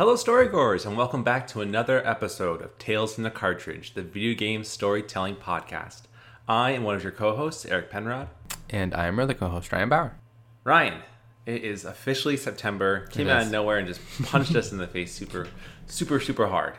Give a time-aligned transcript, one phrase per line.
[0.00, 4.34] Hello, Storygoers, and welcome back to another episode of Tales from the Cartridge, the video
[4.34, 6.04] game storytelling podcast.
[6.48, 8.28] I am one of your co hosts, Eric Penrod.
[8.70, 10.16] And I am your other co host, Ryan Bauer.
[10.64, 11.02] Ryan,
[11.44, 13.08] it is officially September.
[13.08, 15.48] Came out of nowhere and just punched us in the face super,
[15.84, 16.78] super, super hard.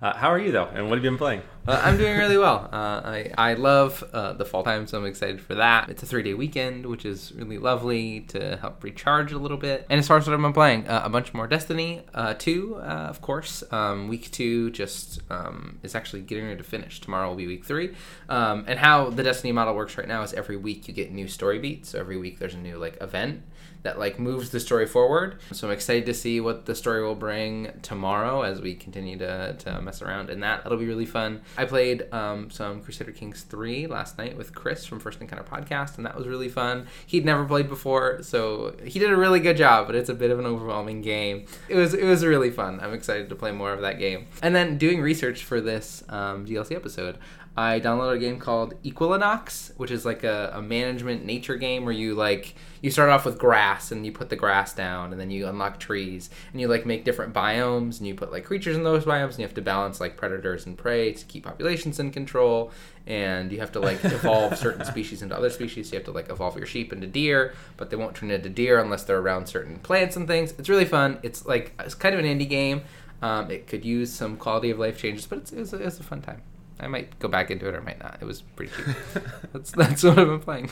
[0.00, 0.66] Uh, how are you, though?
[0.66, 1.42] And what have you been playing?
[1.66, 2.68] Uh, I'm doing really well.
[2.72, 5.90] Uh, I, I love uh, the fall time, so I'm excited for that.
[5.90, 9.84] It's a three day weekend, which is really lovely to help recharge a little bit.
[9.90, 12.02] And as far as what I've been playing, uh, a bunch more Destiny
[12.38, 13.64] 2, uh, of course.
[13.72, 17.00] Um, week 2 just um, is actually getting ready to finish.
[17.00, 17.90] Tomorrow will be week 3.
[18.28, 21.26] Um, and how the Destiny model works right now is every week you get new
[21.26, 21.90] story beats.
[21.90, 23.42] So every week there's a new like event
[23.82, 25.38] that like moves the story forward.
[25.52, 29.54] So I'm excited to see what the story will bring tomorrow as we continue to,
[29.54, 30.62] to mess around in that.
[30.62, 31.42] That'll be really fun.
[31.56, 35.96] I played um, some Crusader Kings 3 last night with Chris from First Encounter Podcast,
[35.96, 36.86] and that was really fun.
[37.06, 40.30] He'd never played before, so he did a really good job, but it's a bit
[40.30, 41.46] of an overwhelming game.
[41.68, 42.80] It was it was really fun.
[42.80, 44.26] I'm excited to play more of that game.
[44.42, 47.18] And then doing research for this um, DLC episode,
[47.58, 51.92] I downloaded a game called Equilinox, which is like a, a management nature game where
[51.92, 55.28] you like you start off with grass and you put the grass down and then
[55.28, 58.84] you unlock trees and you like make different biomes and you put like creatures in
[58.84, 62.12] those biomes and you have to balance like predators and prey to keep populations in
[62.12, 62.70] control
[63.08, 65.88] and you have to like evolve certain species into other species.
[65.88, 68.50] So you have to like evolve your sheep into deer, but they won't turn into
[68.50, 70.54] deer unless they're around certain plants and things.
[70.58, 71.18] It's really fun.
[71.24, 72.82] It's like it's kind of an indie game.
[73.20, 76.22] Um, it could use some quality of life changes, but it's, it's, it's a fun
[76.22, 76.40] time.
[76.80, 78.18] I might go back into it or might not.
[78.20, 78.96] It was pretty cute.
[79.52, 80.70] that's that's what I've been playing.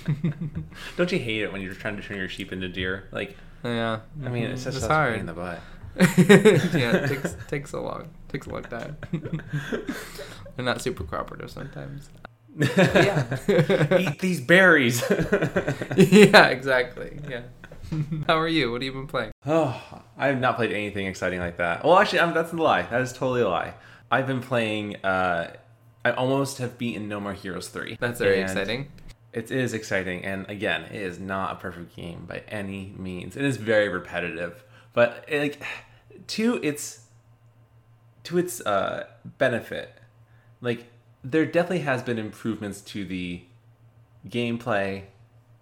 [0.97, 3.09] Don't you hate it when you're trying to turn your sheep into deer?
[3.13, 5.19] Like, yeah, I mean, it's such It's a pain hard.
[5.21, 5.61] in the butt.
[5.99, 8.97] yeah, it takes takes a long takes a long time.
[10.55, 12.11] They're not super cooperative sometimes.
[12.59, 13.27] Yeah.
[13.99, 15.03] Eat these berries.
[15.97, 17.19] yeah, exactly.
[17.29, 17.43] Yeah.
[18.27, 18.73] How are you?
[18.73, 19.33] What have you been playing?
[19.47, 21.85] Oh, I have not played anything exciting like that.
[21.85, 22.83] Well, actually, I'm, that's a lie.
[22.83, 23.75] That is totally a lie.
[24.11, 24.97] I've been playing.
[25.05, 25.53] Uh,
[26.07, 27.97] I almost have beaten No More Heroes three.
[27.99, 28.93] That's very And exciting.
[29.33, 33.37] It is exciting, and again, it is not a perfect game by any means.
[33.37, 34.63] It is very repetitive,
[34.93, 35.63] but it, like
[36.29, 37.09] to its
[38.23, 39.07] to its uh,
[39.39, 39.99] benefit,
[40.61, 40.87] like
[41.25, 43.43] there definitely has been improvements to the
[44.29, 45.03] gameplay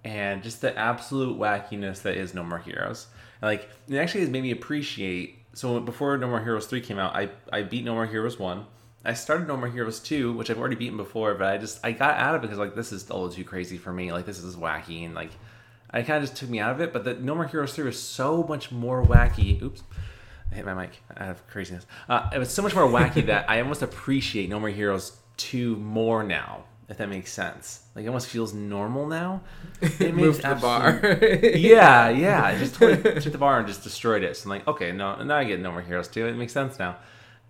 [0.05, 3.06] and just the absolute wackiness that is No More Heroes.
[3.41, 5.38] And like it actually has made me appreciate.
[5.55, 8.66] So before No More Heroes three came out, I I beat No More Heroes one.
[9.04, 11.92] I started No More Heroes two, which I've already beaten before, but I just I
[11.92, 14.12] got out of it because like this is a little too crazy for me.
[14.12, 15.31] Like this is wacky and like
[15.91, 16.92] I kind of just took me out of it.
[16.92, 19.60] But the No More Heroes three was so much more wacky.
[19.62, 19.82] Oops.
[20.50, 21.87] I hit my mic out of craziness.
[22.09, 25.76] Uh, it was so much more wacky that I almost appreciate No More Heroes 2
[25.76, 27.82] more now, if that makes sense.
[27.94, 29.41] Like, it almost feels normal now.
[30.00, 31.19] It Moved the bar.
[31.43, 32.44] yeah, yeah.
[32.44, 34.37] I just totally took the bar and just destroyed it.
[34.37, 36.26] So I'm like, okay, no, now I get No More Heroes 2.
[36.26, 36.97] It makes sense now.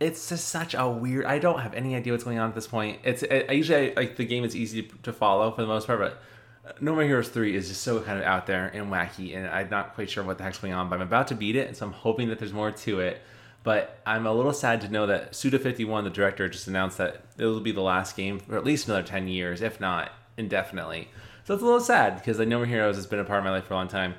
[0.00, 1.24] It's just such a weird.
[1.24, 3.00] I don't have any idea what's going on at this point.
[3.04, 6.00] It's I, I usually like the game is easy to follow for the most part,
[6.00, 6.22] but
[6.66, 9.46] uh, no More Heroes 3 is just so kind of out there and wacky, and
[9.46, 11.68] I'm not quite sure what the heck's going on, but I'm about to beat it,
[11.68, 13.22] and so I'm hoping that there's more to it.
[13.62, 17.60] But I'm a little sad to know that Suda51, the director, just announced that it'll
[17.60, 21.08] be the last game for at least another 10 years, if not indefinitely.
[21.44, 23.44] So it's a little sad because like No More Heroes has been a part of
[23.44, 24.14] my life for a long time.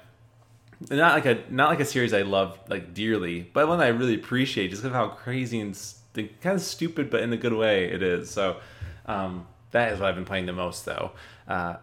[0.90, 3.90] Not like a not like a series I love like dearly, but one that I
[3.90, 7.38] really appreciate just because of how crazy and st- kind of stupid, but in a
[7.38, 8.30] good way it is.
[8.30, 8.58] So
[9.06, 11.12] um, that is what I've been playing the most though.
[11.48, 11.76] Uh,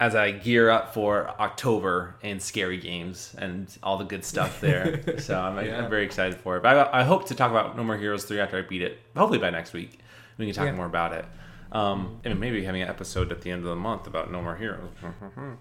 [0.00, 5.02] as I gear up for October and scary games and all the good stuff there.
[5.18, 5.82] so I'm, Yeah.
[5.82, 6.62] I'm very excited for it.
[6.62, 9.00] But I, I hope to talk about No More Heroes 3 after I beat it.
[9.16, 9.98] Hopefully by next week.
[10.36, 10.72] We can talk Yeah.
[10.76, 11.24] more about it.
[11.72, 14.54] Um, and maybe having an episode at the end of the month about No More
[14.54, 14.88] Heroes.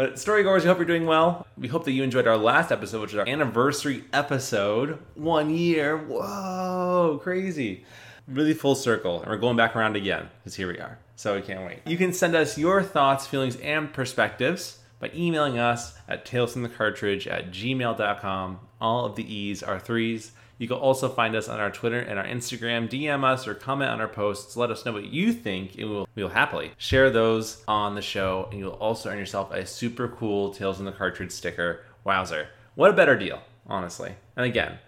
[0.00, 1.46] But storygoers, we hope you're doing well.
[1.58, 4.98] We hope that you enjoyed our last episode, which is our anniversary episode.
[5.14, 5.98] One year.
[5.98, 7.84] Whoa, crazy.
[8.26, 9.20] Really full circle.
[9.20, 10.98] And we're going back around again, because here we are.
[11.16, 11.80] So we can't wait.
[11.84, 17.50] You can send us your thoughts, feelings, and perspectives by emailing us at talesfromthecartridge at
[17.50, 18.60] gmail.com.
[18.80, 20.32] All of the E's are threes.
[20.60, 22.86] You can also find us on our Twitter and our Instagram.
[22.86, 24.58] DM us or comment on our posts.
[24.58, 28.46] Let us know what you think, and we'll, we'll happily share those on the show.
[28.50, 31.80] And you'll also earn yourself a super cool Tales in the Cartridge sticker.
[32.04, 32.48] Wowzer.
[32.74, 34.16] What a better deal, honestly.
[34.36, 34.78] And again,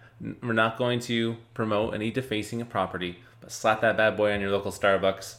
[0.42, 4.42] we're not going to promote any defacing of property, but slap that bad boy on
[4.42, 5.36] your local Starbucks.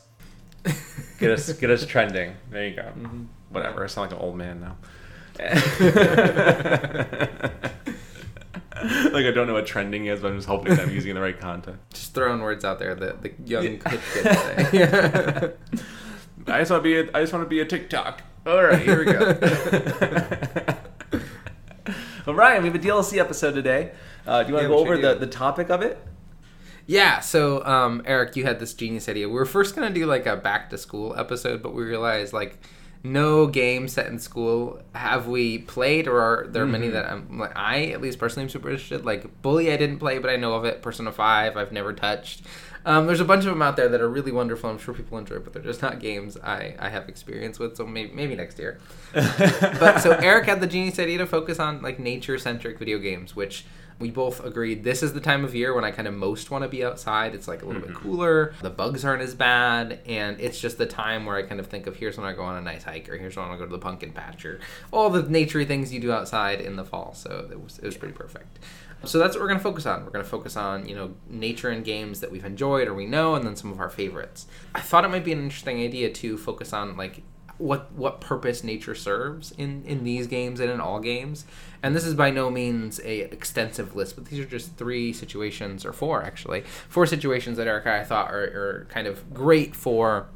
[1.19, 2.33] Get us get us trending.
[2.50, 2.81] There you go.
[2.81, 3.25] Mm-hmm.
[3.50, 3.83] Whatever.
[3.83, 4.77] I sound like an old man now.
[9.11, 11.21] like I don't know what trending is, but I'm just hoping that I'm using the
[11.21, 11.77] right content.
[11.93, 15.53] Just throwing words out there that the young hip kids say.
[16.47, 18.21] I just want to be a, I just want to be a TikTok.
[18.45, 19.37] All right, here we go.
[22.25, 23.91] well, Ryan, we have a DLC episode today.
[24.25, 25.99] Uh, do you want to Yeah, go over the, the topic of it?
[26.85, 29.27] Yeah, so um, Eric, you had this genius idea.
[29.27, 32.59] We were first gonna do like a back to school episode, but we realized like
[33.03, 37.51] no game set in school have we played, or are there many that I'm like
[37.55, 39.05] I at least personally am super interested.
[39.05, 40.81] Like Bully, I didn't play, but I know of it.
[40.81, 42.44] Persona Five, I've never touched.
[42.85, 44.69] Um, there's a bunch of them out there that are really wonderful.
[44.69, 47.75] I'm sure people enjoy, but they're just not games I, I have experience with.
[47.75, 48.79] So maybe maybe next year.
[49.13, 53.35] but so Eric had the genius idea to focus on like nature centric video games,
[53.35, 53.65] which
[53.99, 56.63] we both agreed this is the time of year when I kind of most want
[56.63, 57.33] to be outside.
[57.35, 58.09] It's like a little bit mm-hmm.
[58.09, 61.67] cooler, the bugs aren't as bad, and it's just the time where I kind of
[61.67, 63.65] think of here's when I go on a nice hike, or here's when I go
[63.65, 64.59] to the pumpkin patch, or
[64.91, 67.13] all the naturey things you do outside in the fall.
[67.13, 68.59] So it was it was pretty perfect.
[69.05, 70.05] So that's what we're going to focus on.
[70.05, 73.05] We're going to focus on, you know, nature and games that we've enjoyed or we
[73.05, 74.47] know, and then some of our favorites.
[74.73, 77.21] I thought it might be an interesting idea to focus on, like,
[77.57, 81.45] what what purpose nature serves in in these games and in all games.
[81.83, 85.85] And this is by no means a extensive list, but these are just three situations,
[85.85, 90.27] or four actually, four situations that Erica I thought are, are kind of great for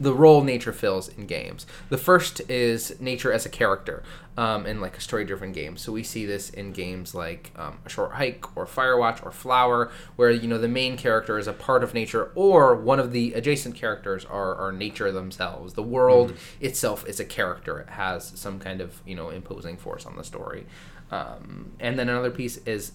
[0.00, 1.66] the role nature fills in games.
[1.88, 4.02] The first is nature as a character
[4.36, 5.76] um, in like a story-driven game.
[5.76, 9.90] So we see this in games like um, A Short Hike or Firewatch or Flower,
[10.14, 13.32] where you know the main character is a part of nature, or one of the
[13.34, 15.74] adjacent characters are, are nature themselves.
[15.74, 20.06] The world itself is a character; it has some kind of you know imposing force
[20.06, 20.66] on the story.
[21.10, 22.90] Um, and then another piece is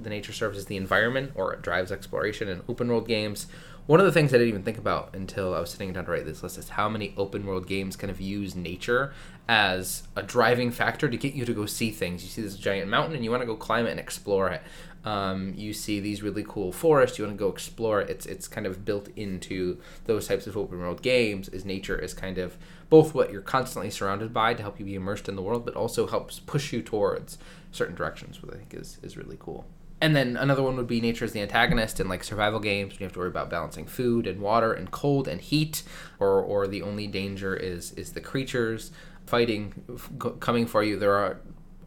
[0.00, 3.46] the nature serves as the environment, or it drives exploration in open world games.
[3.88, 6.10] One of the things I didn't even think about until I was sitting down to
[6.10, 9.14] write this list is how many open world games kind of use nature
[9.48, 12.22] as a driving factor to get you to go see things.
[12.22, 14.60] You see this giant mountain and you want to go climb it and explore it.
[15.06, 18.10] Um, you see these really cool forests, you want to go explore it.
[18.10, 21.48] It's it's kind of built into those types of open world games.
[21.48, 22.58] Is nature is kind of
[22.90, 25.74] both what you're constantly surrounded by to help you be immersed in the world, but
[25.76, 27.38] also helps push you towards
[27.72, 29.64] certain directions, which I think is is really cool.
[30.00, 32.94] And then another one would be nature as the antagonist in like survival games.
[32.98, 35.82] You have to worry about balancing food and water and cold and heat,
[36.20, 38.92] or or the only danger is is the creatures
[39.26, 40.96] fighting f- coming for you.
[40.98, 41.40] There are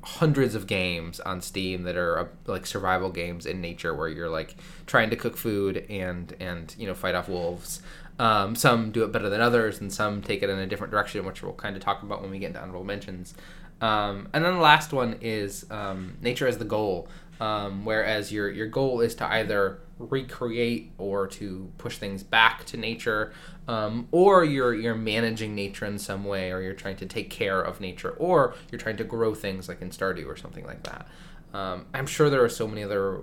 [0.03, 4.29] hundreds of games on Steam that are uh, like survival games in nature where you're
[4.29, 4.55] like
[4.87, 7.81] trying to cook food and and you know fight off wolves.
[8.19, 11.25] Um, some do it better than others, and some take it in a different direction,
[11.25, 13.33] which we'll kind of talk about when we get into honorable mentions.
[13.81, 17.07] Um, and then the last one is um, nature as the goal,
[17.41, 22.77] um, whereas your your goal is to either recreate or to push things back to
[22.77, 23.33] nature,
[23.67, 27.59] um, or you're you're managing nature in some way, or you're trying to take care
[27.59, 31.07] of nature, or you're trying to grow things like in Stardew or something like that.
[31.53, 33.21] Um, I'm sure there are so many other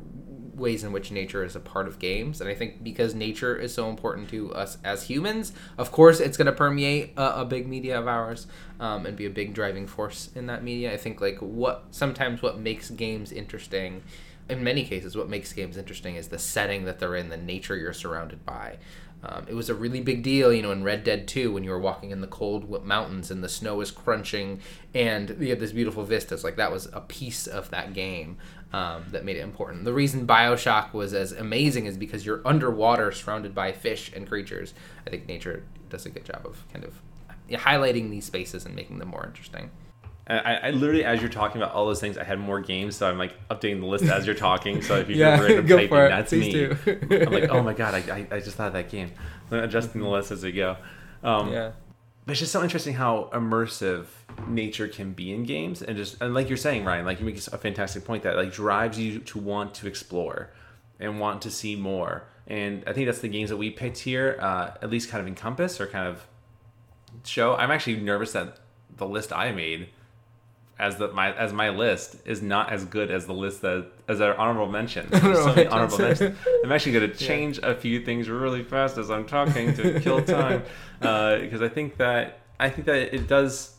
[0.55, 3.73] ways in which nature is a part of games, and I think because nature is
[3.73, 7.67] so important to us as humans, of course, it's going to permeate a, a big
[7.69, 8.47] media of ours
[8.81, 10.93] um, and be a big driving force in that media.
[10.93, 14.03] I think like what sometimes what makes games interesting,
[14.49, 17.77] in many cases, what makes games interesting is the setting that they're in, the nature
[17.77, 18.79] you're surrounded by.
[19.23, 21.71] Um, it was a really big deal, you know, in Red Dead 2 when you
[21.71, 24.61] were walking in the cold mountains and the snow was crunching
[24.95, 26.45] and you had this beautiful vistas.
[26.45, 28.37] Like, that was a piece of that game
[28.73, 29.85] um, that made it important.
[29.85, 34.73] The reason Bioshock was as amazing is because you're underwater surrounded by fish and creatures.
[35.07, 36.95] I think nature does a good job of kind of
[37.51, 39.71] highlighting these spaces and making them more interesting.
[40.29, 43.09] I, I literally, as you're talking about all those things, I had more games, so
[43.09, 44.83] I'm like updating the list as you're talking.
[44.83, 46.09] So if you Yeah, random go typing, for it.
[46.11, 46.53] that's Please me.
[46.53, 47.27] do.
[47.27, 49.13] I'm like, oh my god, I, I, I just thought of that game.
[49.51, 50.77] I'm adjusting the list as we go.
[51.23, 51.73] Um, yeah.
[52.27, 54.05] But it's just so interesting how immersive
[54.47, 57.39] nature can be in games, and just and like you're saying, Ryan, like you make
[57.47, 60.51] a fantastic point that like drives you to want to explore
[61.01, 62.25] and want to see more.
[62.47, 65.27] And I think that's the games that we picked here, uh, at least kind of
[65.27, 66.27] encompass or kind of
[67.25, 67.55] show.
[67.57, 68.59] I'm actually nervous that
[68.95, 69.89] the list I made
[70.79, 74.21] as the my as my list is not as good as the list that as
[74.21, 75.11] our honorable mentions.
[75.21, 76.39] There's so many honorable mentions.
[76.65, 80.23] I'm actually going to change a few things really fast as I'm talking to kill
[80.23, 80.63] time,
[81.03, 83.75] uh, because I think that I think that it does.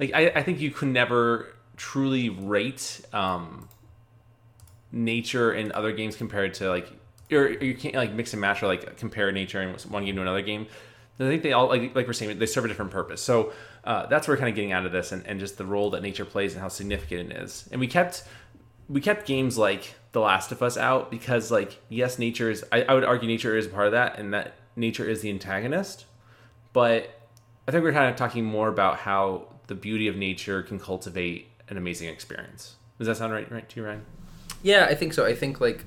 [0.00, 3.68] Like I, I think you could never truly rate um,
[4.90, 6.90] nature in other games compared to like
[7.30, 10.22] or you can't like mix and match or like compare nature in one game to
[10.22, 10.66] another game.
[11.18, 13.22] I think they all like like we're saying they serve a different purpose.
[13.22, 13.52] So
[13.86, 15.90] uh, that's where we're kind of getting out of this and, and just the role
[15.90, 17.68] that nature plays and how significant it is.
[17.70, 18.24] And we kept
[18.88, 22.82] we kept games like The Last of Us out because like yes, nature is I,
[22.82, 26.04] I would argue nature is part of that and that nature is the antagonist.
[26.72, 27.28] But
[27.68, 31.48] I think we're kind of talking more about how the beauty of nature can cultivate
[31.68, 32.76] an amazing experience.
[32.98, 34.04] Does that sound right right to you, Ryan?
[34.62, 35.24] Yeah, I think so.
[35.24, 35.84] I think like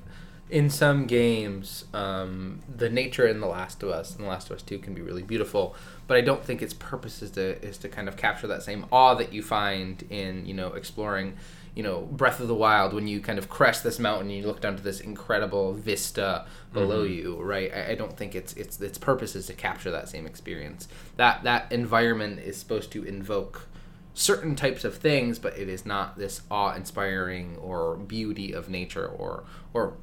[0.49, 4.55] in some games, um, the nature in The Last of Us and The Last of
[4.55, 5.75] Us Two can be really beautiful,
[6.09, 8.87] but I don't think its purpose is to is to kind of capture that same
[8.91, 11.37] awe that you find in you know exploring,
[11.75, 14.47] you know, Breath of the Wild when you kind of crest this mountain and you
[14.47, 17.13] look down to this incredible vista below mm-hmm.
[17.13, 17.71] you, right?
[17.71, 20.87] I, I don't think it's it's its purpose is to capture that same experience.
[21.17, 23.67] That that environment is supposed to invoke
[24.15, 29.43] certain types of things, but it is not this awe-inspiring or beauty of nature or
[29.75, 29.93] or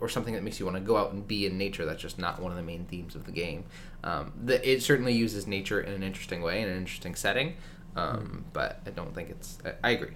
[0.00, 1.84] or something that makes you want to go out and be in nature.
[1.84, 3.64] That's just not one of the main themes of the game.
[4.02, 7.56] Um, the, it certainly uses nature in an interesting way, in an interesting setting,
[7.96, 9.58] um, but I don't think it's.
[9.64, 10.14] I, I agree.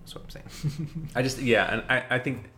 [0.00, 1.10] That's what I'm saying.
[1.14, 2.50] I just yeah, and I, I think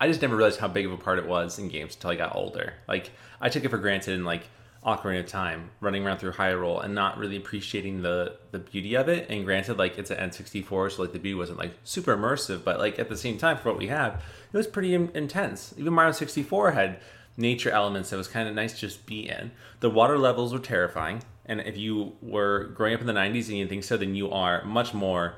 [0.00, 2.16] I just never realized how big of a part it was in games until I
[2.16, 2.74] got older.
[2.88, 3.10] Like
[3.40, 4.48] I took it for granted and like
[4.84, 9.08] Ocarina of Time, running around through Hyrule and not really appreciating the the beauty of
[9.08, 9.28] it.
[9.30, 12.78] And granted, like it's an N64, so like the beauty wasn't like super immersive, but
[12.78, 14.22] like at the same time, for what we have,
[14.52, 15.74] it was pretty in- intense.
[15.78, 17.00] Even Mario 64 had
[17.36, 19.50] nature elements that was kind of nice to just be in.
[19.80, 23.58] The water levels were terrifying, and if you were growing up in the 90s and
[23.58, 25.36] you think so, then you are much more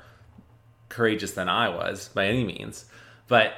[0.89, 2.85] courageous than I was by any means.
[3.27, 3.53] But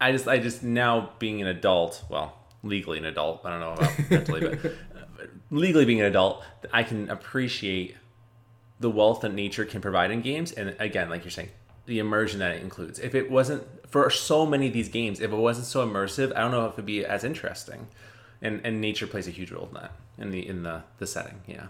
[0.00, 3.42] I just, I just now being an adult, well, legally an adult.
[3.44, 4.72] I don't know about mentally, but
[5.50, 7.96] legally being an adult, I can appreciate
[8.80, 10.52] the wealth that nature can provide in games.
[10.52, 11.50] And again, like you're saying,
[11.86, 12.98] the immersion that it includes.
[12.98, 16.40] If it wasn't for so many of these games, if it wasn't so immersive, I
[16.40, 17.86] don't know if it'd be as interesting.
[18.42, 21.40] And and nature plays a huge role in that in the in the the setting.
[21.46, 21.66] Yeah.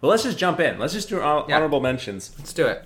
[0.00, 0.78] But let's just jump in.
[0.78, 1.56] Let's just do hon- Yeah.
[1.56, 2.34] honorable mentions.
[2.38, 2.84] Let's do it.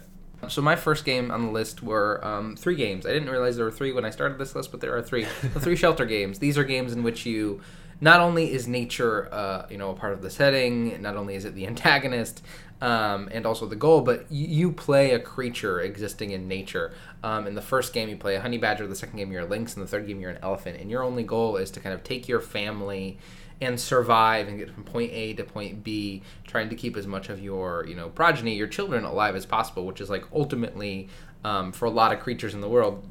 [0.49, 3.07] So my first game on the list were um, three games.
[3.07, 5.25] I didn't realize there were three when I started this list, but there are three.
[5.55, 6.38] the three shelter games.
[6.38, 7.62] These are games in which you
[8.00, 11.45] not only is nature, uh, you know, a part of the setting, not only is
[11.45, 12.43] it the antagonist
[12.81, 16.93] um, and also the goal, but you, you play a creature existing in nature.
[17.23, 18.87] Um, in the first game, you play a honey badger.
[18.87, 19.76] The second game, you're a lynx.
[19.76, 20.79] In the third game, you're an elephant.
[20.81, 23.19] And your only goal is to kind of take your family
[23.61, 27.31] and survive and get from point A to point B, trying to keep as much
[27.31, 31.09] of your you know progeny, your children alive as possible, which is like ultimately
[31.45, 33.07] um, for a lot of creatures in the world.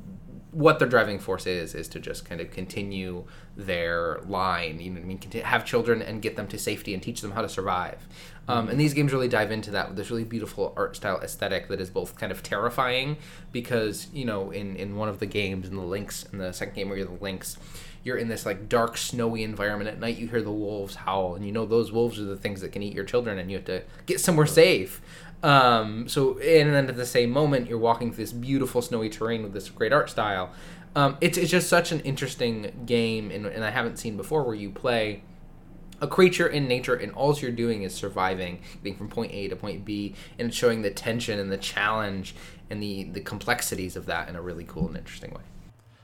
[0.55, 3.25] What their driving force is is to just kind of continue
[3.57, 4.79] their line.
[4.79, 5.17] You know what I mean?
[5.17, 7.99] Conti- have children and get them to safety and teach them how to survive.
[8.47, 11.67] Um, and these games really dive into that with this really beautiful art style aesthetic
[11.67, 13.17] that is both kind of terrifying
[13.51, 16.75] because you know in in one of the games in the Lynx in the second
[16.75, 17.57] game where you're the Lynx,
[18.03, 20.17] you're in this like dark snowy environment at night.
[20.17, 22.83] You hear the wolves howl, and you know those wolves are the things that can
[22.83, 25.01] eat your children, and you have to get somewhere safe.
[25.45, 29.43] Um, so and then at the same moment you're walking through this beautiful snowy terrain
[29.43, 30.49] with this great art style.
[30.95, 34.55] Um, it's, it's just such an interesting game, and, and I haven't seen before where
[34.55, 35.21] you play
[36.01, 39.55] a creature in nature and all you're doing is surviving getting from point a to
[39.55, 42.35] point b and showing the tension and the challenge
[42.69, 45.41] and the the complexities of that in a really cool and interesting way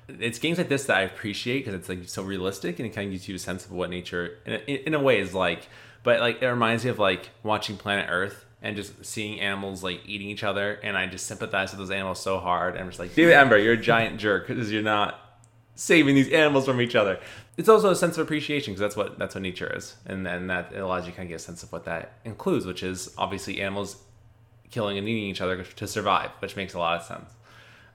[0.07, 3.07] It's games like this that I appreciate because it's like so realistic and it kind
[3.07, 5.67] of gives you a sense of what nature, in a, in a way, is like.
[6.03, 10.01] But like it reminds me of like watching Planet Earth and just seeing animals like
[10.05, 12.75] eating each other, and I just sympathize with those animals so hard.
[12.75, 15.19] And I'm just like, David Ember, you're a giant jerk because you're not
[15.75, 17.19] saving these animals from each other.
[17.57, 20.47] It's also a sense of appreciation because that's what that's what nature is, and then
[20.47, 23.13] that allows you to kind of get a sense of what that includes, which is
[23.17, 23.97] obviously animals
[24.69, 27.29] killing and eating each other to survive, which makes a lot of sense.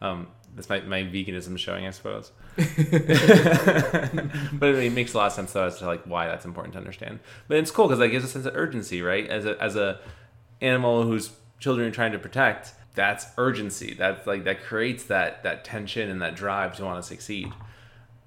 [0.00, 2.32] Um, that's my, my veganism showing, I suppose.
[2.56, 2.66] but
[4.74, 7.20] it makes a lot of sense though as to like why that's important to understand.
[7.48, 9.28] But it's cool because that gives a sense of urgency, right?
[9.28, 10.00] As a as a
[10.60, 13.94] animal whose children are trying to protect, that's urgency.
[13.94, 17.52] That's like that creates that that tension and that drive to want to succeed.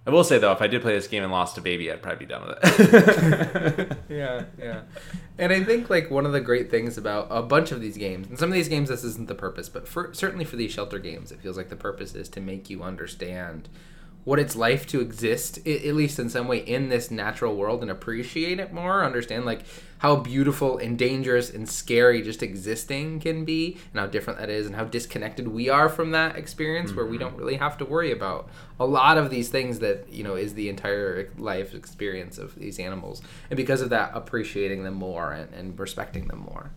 [0.08, 2.02] I will say though, if I did play this game and lost a baby, I'd
[2.02, 3.98] probably be done with it.
[4.10, 4.82] yeah yeah
[5.38, 8.28] and i think like one of the great things about a bunch of these games
[8.28, 10.98] and some of these games this isn't the purpose but for certainly for these shelter
[10.98, 13.70] games it feels like the purpose is to make you understand
[14.24, 17.82] what it's like to exist i- at least in some way in this natural world
[17.82, 19.64] and appreciate it more understand like
[20.00, 24.66] how beautiful and dangerous and scary just existing can be and how different that is
[24.66, 27.26] and how disconnected we are from that experience where we mm-hmm.
[27.26, 28.50] don't really have to worry about
[28.80, 32.80] a lot of these things that you know is the entire life experience of these
[32.80, 33.22] animals.
[33.50, 36.72] And because of that appreciating them more and, and respecting them more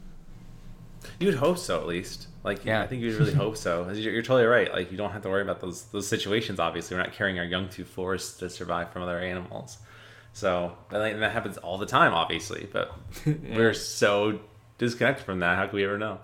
[1.23, 2.27] You would hope so, at least.
[2.43, 2.83] Like, yeah, Yeah.
[2.83, 3.89] I think you would really hope so.
[3.91, 4.73] You're, you're totally right.
[4.73, 6.59] Like, you don't have to worry about those those situations.
[6.59, 9.79] Obviously, we're not carrying our young too forests to survive from other animals.
[10.33, 12.69] So, and that happens all the time, obviously.
[12.73, 12.93] But
[13.27, 14.41] we're so
[14.79, 15.57] disconnected from that.
[15.57, 16.19] How could we ever know?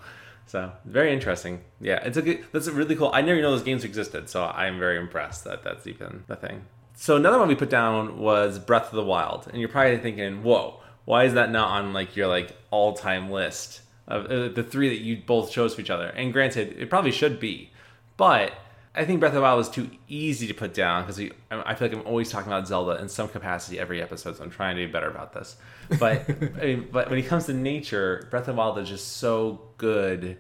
[0.46, 1.60] So, very interesting.
[1.80, 2.44] Yeah, it's a good.
[2.50, 3.12] That's a really cool.
[3.14, 6.64] I never know those games existed, so I'm very impressed that that's even the thing.
[6.96, 10.42] So another one we put down was Breath of the Wild, and you're probably thinking,
[10.42, 14.88] "Whoa, why is that not on like your like all time list uh, the three
[14.88, 17.70] that you both chose for each other?" And granted, it probably should be,
[18.16, 18.52] but
[18.98, 21.88] I think Breath of the Wild is too easy to put down because I feel
[21.88, 24.84] like I'm always talking about Zelda in some capacity every episode, so I'm trying to
[24.84, 25.56] be better about this.
[26.00, 26.28] But
[26.60, 29.60] I mean, but when it comes to nature, Breath of the Wild is just so
[29.76, 30.38] good.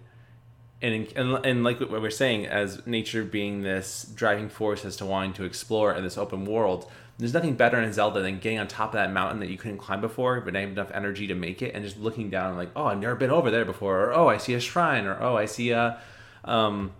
[0.82, 5.06] And, and, and like what we're saying, as nature being this driving force as to
[5.06, 8.68] wanting to explore in this open world, there's nothing better in Zelda than getting on
[8.68, 11.62] top of that mountain that you couldn't climb before, but have enough energy to make
[11.62, 14.28] it, and just looking down like, oh, I've never been over there before, or oh,
[14.28, 16.00] I see a shrine, or oh, I see a,
[16.44, 16.92] um,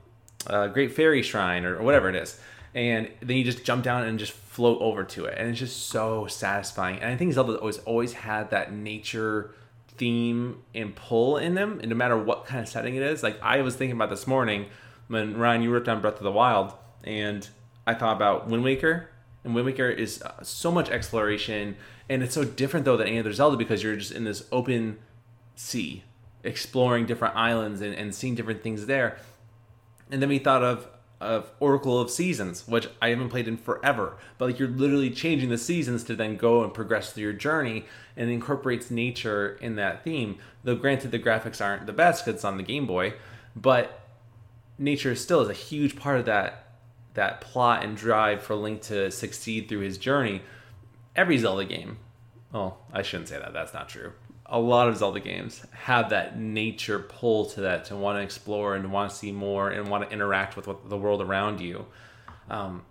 [0.49, 2.41] a great fairy shrine, or, or whatever it is,
[2.75, 5.89] and then you just jump down and just float over to it, and it's just
[5.89, 6.99] so satisfying.
[6.99, 9.55] And I think Zelda always always had that nature
[9.99, 13.23] theme and pull in them, and no matter what kind of setting it is.
[13.23, 14.67] Like I was thinking about this morning
[15.07, 16.73] when Ryan, you worked on Breath of the Wild,
[17.05, 17.49] and
[17.87, 19.11] I thought about Wind Waker
[19.49, 21.77] and Wind Waker is uh, so much exploration,
[22.09, 24.99] and it's so different though than any other Zelda because you're just in this open
[25.57, 26.05] sea,
[26.45, 29.19] exploring different islands and, and seeing different things there.
[30.11, 30.87] And then we thought of
[31.21, 35.49] of Oracle of Seasons, which I haven't played in forever, but like you're literally changing
[35.49, 37.87] the seasons to then go and progress through your journey,
[38.17, 40.39] and incorporates nature in that theme.
[40.63, 43.15] Though granted, the graphics aren't the best because it's on the Game Boy,
[43.57, 44.01] but
[44.79, 46.68] nature still is a huge part of that
[47.19, 50.41] that plot and drive for Link to succeed through his journey.
[51.17, 51.99] Every Zelda game,
[52.53, 54.13] well, I shouldn't say that, that's not true.
[54.47, 58.77] A lot of Zelda games have that nature pull to that to want to explore
[58.77, 61.87] and want to see more and want to interact with what, the world around you.
[62.49, 62.83] Um,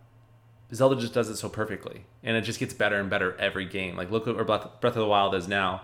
[0.73, 3.95] Zelda just does it so perfectly, and it just gets better and better every game.
[3.95, 5.83] Like look at where Breath of the Wild is now.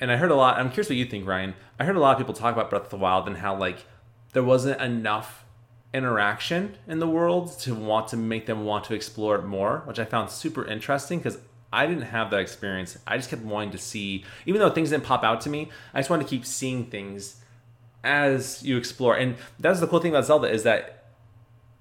[0.00, 0.58] And I heard a lot.
[0.58, 1.54] I'm curious what you think, Ryan.
[1.78, 3.86] I heard a lot of people talk about Breath of the Wild and how like
[4.32, 5.41] there wasn't enough
[5.94, 9.98] interaction in the world to want to make them want to explore it more, which
[9.98, 11.38] I found super interesting because
[11.72, 12.98] I didn't have that experience.
[13.06, 16.00] I just kept wanting to see, even though things didn't pop out to me, I
[16.00, 17.36] just wanted to keep seeing things
[18.04, 19.16] as you explore.
[19.16, 21.04] And that's the cool thing about Zelda is that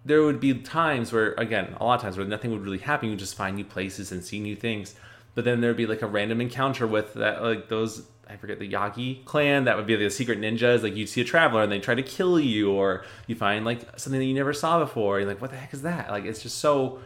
[0.03, 3.09] there would be times where, again, a lot of times where nothing would really happen.
[3.09, 4.95] You just find new places and see new things.
[5.35, 8.71] But then there'd be like a random encounter with that, like those I forget the
[8.71, 9.65] Yiga clan.
[9.65, 10.83] That would be the secret ninjas.
[10.83, 13.81] Like you'd see a traveler and they try to kill you, or you find like
[13.99, 15.19] something that you never saw before.
[15.19, 16.09] You're like, what the heck is that?
[16.09, 16.99] Like it's just so.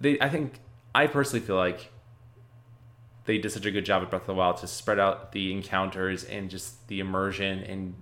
[0.00, 0.60] They, I think,
[0.94, 1.92] I personally feel like
[3.26, 5.52] they did such a good job at Breath of the Wild to spread out the
[5.52, 7.94] encounters and just the immersion and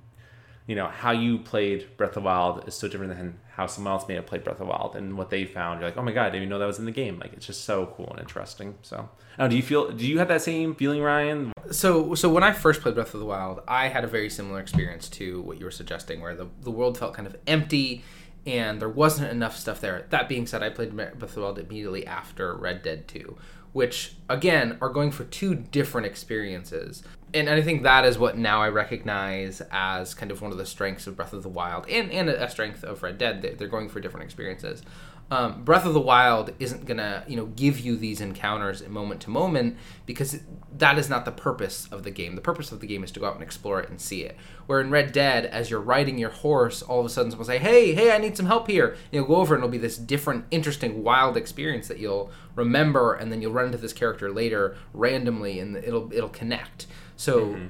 [0.69, 4.07] you know how you played Breath of Wild is so different than how someone else
[4.07, 5.81] may have played Breath of Wild and what they found.
[5.81, 7.19] You're like, oh my god, I didn't even know that was in the game.
[7.19, 8.75] Like it's just so cool and interesting.
[8.83, 9.09] So,
[9.49, 9.91] do you feel?
[9.91, 11.53] Do you have that same feeling, Ryan?
[11.71, 14.61] So, so when I first played Breath of the Wild, I had a very similar
[14.61, 18.05] experience to what you were suggesting, where the the world felt kind of empty
[18.47, 20.05] and there wasn't enough stuff there.
[20.11, 23.39] That being said, I played Breath of the Wild immediately after Red Dead 2,
[23.73, 27.03] which again are going for two different experiences
[27.35, 30.67] and I think that is what now I recognize as kind of one of the
[30.67, 33.57] strengths of Breath of the Wild and, and a strength of Red Dead.
[33.59, 34.83] They're going for different experiences.
[35.31, 39.31] Um, Breath of the Wild isn't gonna, you know, give you these encounters moment to
[39.31, 40.41] moment because
[40.79, 42.35] that is not the purpose of the game.
[42.35, 44.39] The purpose of the game is to go out and explore it and see it.
[44.67, 47.53] Where in Red Dead, as you're riding your horse, all of a sudden someone will
[47.53, 49.77] say, "Hey, hey, I need some help here." And you'll go over and it'll be
[49.77, 54.33] this different, interesting, wild experience that you'll remember, and then you'll run into this character
[54.33, 56.87] later randomly, and it'll it'll connect.
[57.19, 57.67] So mm-hmm.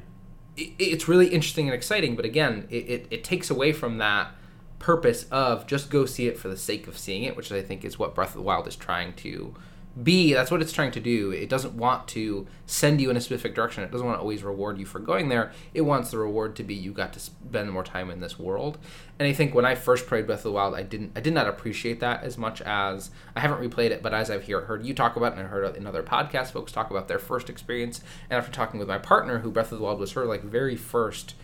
[0.56, 4.30] it, it's really interesting and exciting, but again, it, it, it takes away from that
[4.78, 7.84] purpose of just go see it for the sake of seeing it, which I think
[7.84, 9.54] is what Breath of the Wild is trying to
[10.02, 11.30] B, that's what it's trying to do.
[11.30, 13.82] It doesn't want to send you in a specific direction.
[13.82, 15.52] It doesn't want to always reward you for going there.
[15.74, 18.78] It wants the reward to be you got to spend more time in this world.
[19.18, 21.32] And I think when I first played Breath of the Wild, I didn't I did
[21.32, 24.84] not appreciate that as much as I haven't replayed it, but as I've hear, heard
[24.84, 28.00] you talk about and I heard in other podcasts folks talk about their first experience,
[28.30, 30.76] and after talking with my partner who Breath of the Wild was her like very
[30.76, 31.34] first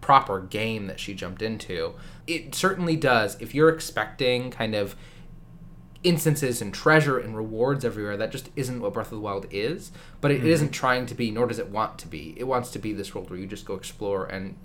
[0.00, 1.94] proper game that she jumped into,
[2.28, 3.36] it certainly does.
[3.40, 4.94] If you're expecting kind of
[6.06, 8.16] instances and treasure and rewards everywhere.
[8.16, 9.90] That just isn't what Breath of the Wild is.
[10.20, 10.46] But it, mm-hmm.
[10.46, 12.34] it isn't trying to be, nor does it want to be.
[12.36, 14.56] It wants to be this world where you just go explore and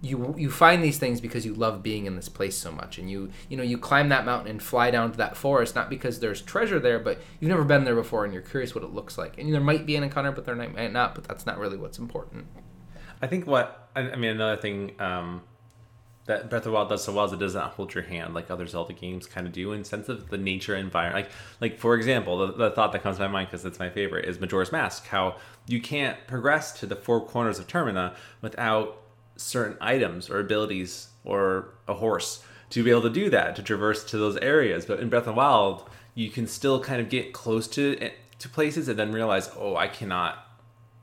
[0.00, 3.10] you you find these things because you love being in this place so much and
[3.10, 6.20] you you know you climb that mountain and fly down to that forest not because
[6.20, 9.18] there's treasure there but you've never been there before and you're curious what it looks
[9.18, 11.76] like and there might be an encounter but there might not but that's not really
[11.76, 12.46] what's important
[13.20, 15.42] i think what i, mean another thing um,
[16.28, 18.50] that Breath of the Wild does so well is it doesn't hold your hand like
[18.50, 21.26] other Zelda games kind of do in sense of the nature environment.
[21.26, 23.88] Like, like for example, the, the thought that comes to my mind because it's my
[23.90, 25.06] favorite is Majora's Mask.
[25.06, 25.36] How
[25.66, 29.00] you can't progress to the four corners of Termina without
[29.36, 34.04] certain items or abilities or a horse to be able to do that to traverse
[34.04, 34.84] to those areas.
[34.84, 38.48] But in Breath of the Wild, you can still kind of get close to to
[38.48, 40.47] places and then realize, oh, I cannot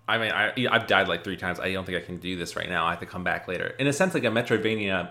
[0.07, 1.59] I mean, I, I've died like three times.
[1.59, 2.85] I don't think I can do this right now.
[2.85, 3.75] I have to come back later.
[3.79, 5.09] In a sense, like a Metroidvania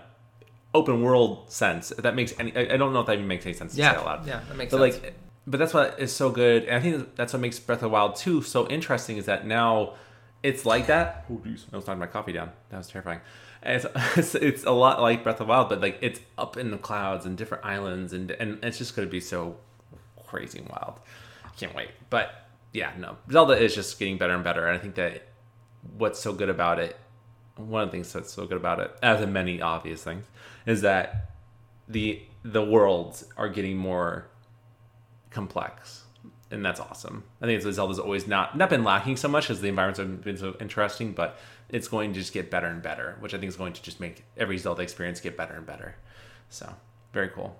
[0.73, 1.91] open world sense.
[1.91, 3.77] If that makes any, I I don't know if that even makes any sense to
[3.77, 4.27] say out Yeah, loud.
[4.27, 5.03] yeah, that makes But sense.
[5.03, 5.13] like,
[5.47, 7.89] but that's what is so good, and I think that's what makes Breath of the
[7.89, 9.17] Wild 2 so interesting.
[9.17, 9.93] Is that now
[10.43, 11.25] it's like that.
[11.29, 12.51] Oh, geez, I was knocking my coffee down.
[12.69, 13.19] That was terrifying.
[13.63, 13.85] It's,
[14.17, 16.77] it's it's a lot like Breath of the Wild, but like it's up in the
[16.77, 19.57] clouds and different islands, and and it's just going to be so
[20.25, 20.99] crazy and wild.
[21.43, 21.89] I can't wait.
[22.09, 22.44] But
[22.75, 25.23] yeah, no, Zelda is just getting better and better, and I think that
[25.97, 26.97] what's so good about it,
[27.55, 30.25] one of the things that's so good about it, as in many obvious things,
[30.65, 31.31] is that
[31.87, 34.27] the the worlds are getting more
[35.31, 36.03] complex
[36.51, 37.23] and that's awesome.
[37.41, 40.23] I think it's zelda's always not not been lacking so much as the environments have
[40.23, 41.37] been so interesting but
[41.69, 43.99] it's going to just get better and better which i think is going to just
[43.99, 45.95] make every zelda experience get better and better.
[46.49, 46.73] So
[47.13, 47.59] very cool.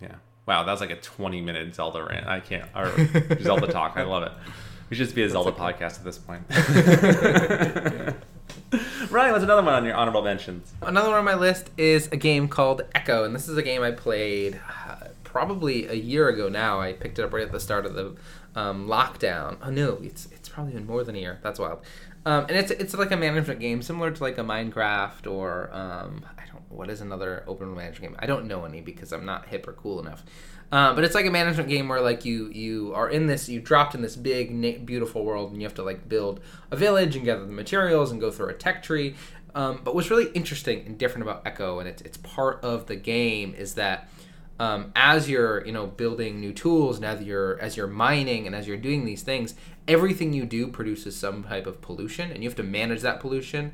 [0.00, 2.26] Yeah wow that was like a 20 minute zelda rant.
[2.26, 2.92] I can't or
[3.42, 3.96] zelda talk.
[3.96, 4.32] I love it.
[4.90, 6.42] We should just be a zelda podcast at this point.
[9.10, 10.72] Ryan what's another one on your honorable mentions?
[10.82, 13.82] Another one on my list is a game called Eco, and this is a game
[13.82, 16.80] I played uh, probably a year ago now.
[16.80, 18.14] I picked it up right at the start of the
[18.54, 19.58] um, lockdown.
[19.60, 21.40] Oh no, it's it's probably been more than a year.
[21.42, 21.80] That's wild.
[22.24, 26.24] Um, and it's it's like a management game similar to like a Minecraft or um,
[26.38, 28.20] I don't what is another open world management game.
[28.22, 30.22] I don't know any because I'm not hip or cool enough.
[30.70, 33.60] Uh, but it's like a management game where like you you are in this you
[33.60, 37.16] dropped in this big na- beautiful world and you have to like build a village
[37.16, 39.16] and gather the materials and go through a tech tree.
[39.56, 42.94] Um, but what's really interesting and different about Eco and it's it's part of the
[42.94, 44.08] game is that
[44.58, 48.54] um, as you're you know building new tools and as you're as you're mining and
[48.54, 49.54] as you're doing these things
[49.88, 53.72] everything you do produces some type of pollution and you have to manage that pollution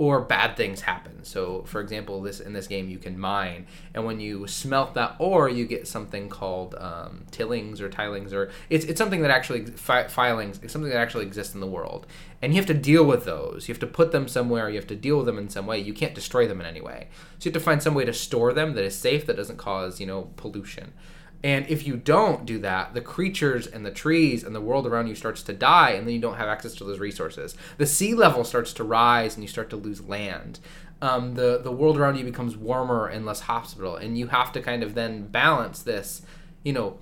[0.00, 1.22] or bad things happen.
[1.22, 5.14] So for example this in this game you can mine and when you smelt that
[5.18, 9.66] ore you get something called um, tillings or tilings or it's, it's something that actually
[9.66, 12.06] fi- filings it's something that actually exists in the world.
[12.40, 13.68] And you have to deal with those.
[13.68, 15.78] You have to put them somewhere you have to deal with them in some way.
[15.78, 17.08] You can't destroy them in any way.
[17.38, 19.58] So you have to find some way to store them that is safe that doesn't
[19.58, 20.94] cause you know pollution
[21.42, 25.06] and if you don't do that, the creatures and the trees and the world around
[25.06, 27.56] you starts to die, and then you don't have access to those resources.
[27.78, 30.60] The sea level starts to rise, and you start to lose land.
[31.02, 34.60] Um, the the world around you becomes warmer and less hospitable, and you have to
[34.60, 36.22] kind of then balance this,
[36.62, 36.98] you know,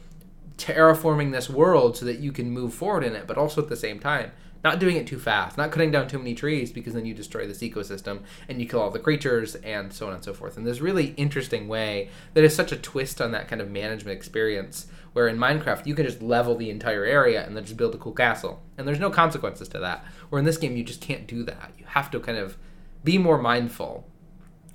[0.57, 3.77] terraforming this world so that you can move forward in it, but also at the
[3.77, 4.31] same time
[4.65, 7.47] not doing it too fast, not cutting down too many trees because then you destroy
[7.47, 10.57] this ecosystem and you kill all the creatures and so on and so forth.
[10.57, 14.17] And this really interesting way that is such a twist on that kind of management
[14.17, 17.95] experience where in Minecraft you can just level the entire area and then just build
[17.95, 18.63] a cool castle.
[18.77, 20.05] And there's no consequences to that.
[20.29, 21.73] Where in this game you just can't do that.
[21.79, 22.57] You have to kind of
[23.05, 24.07] be more mindful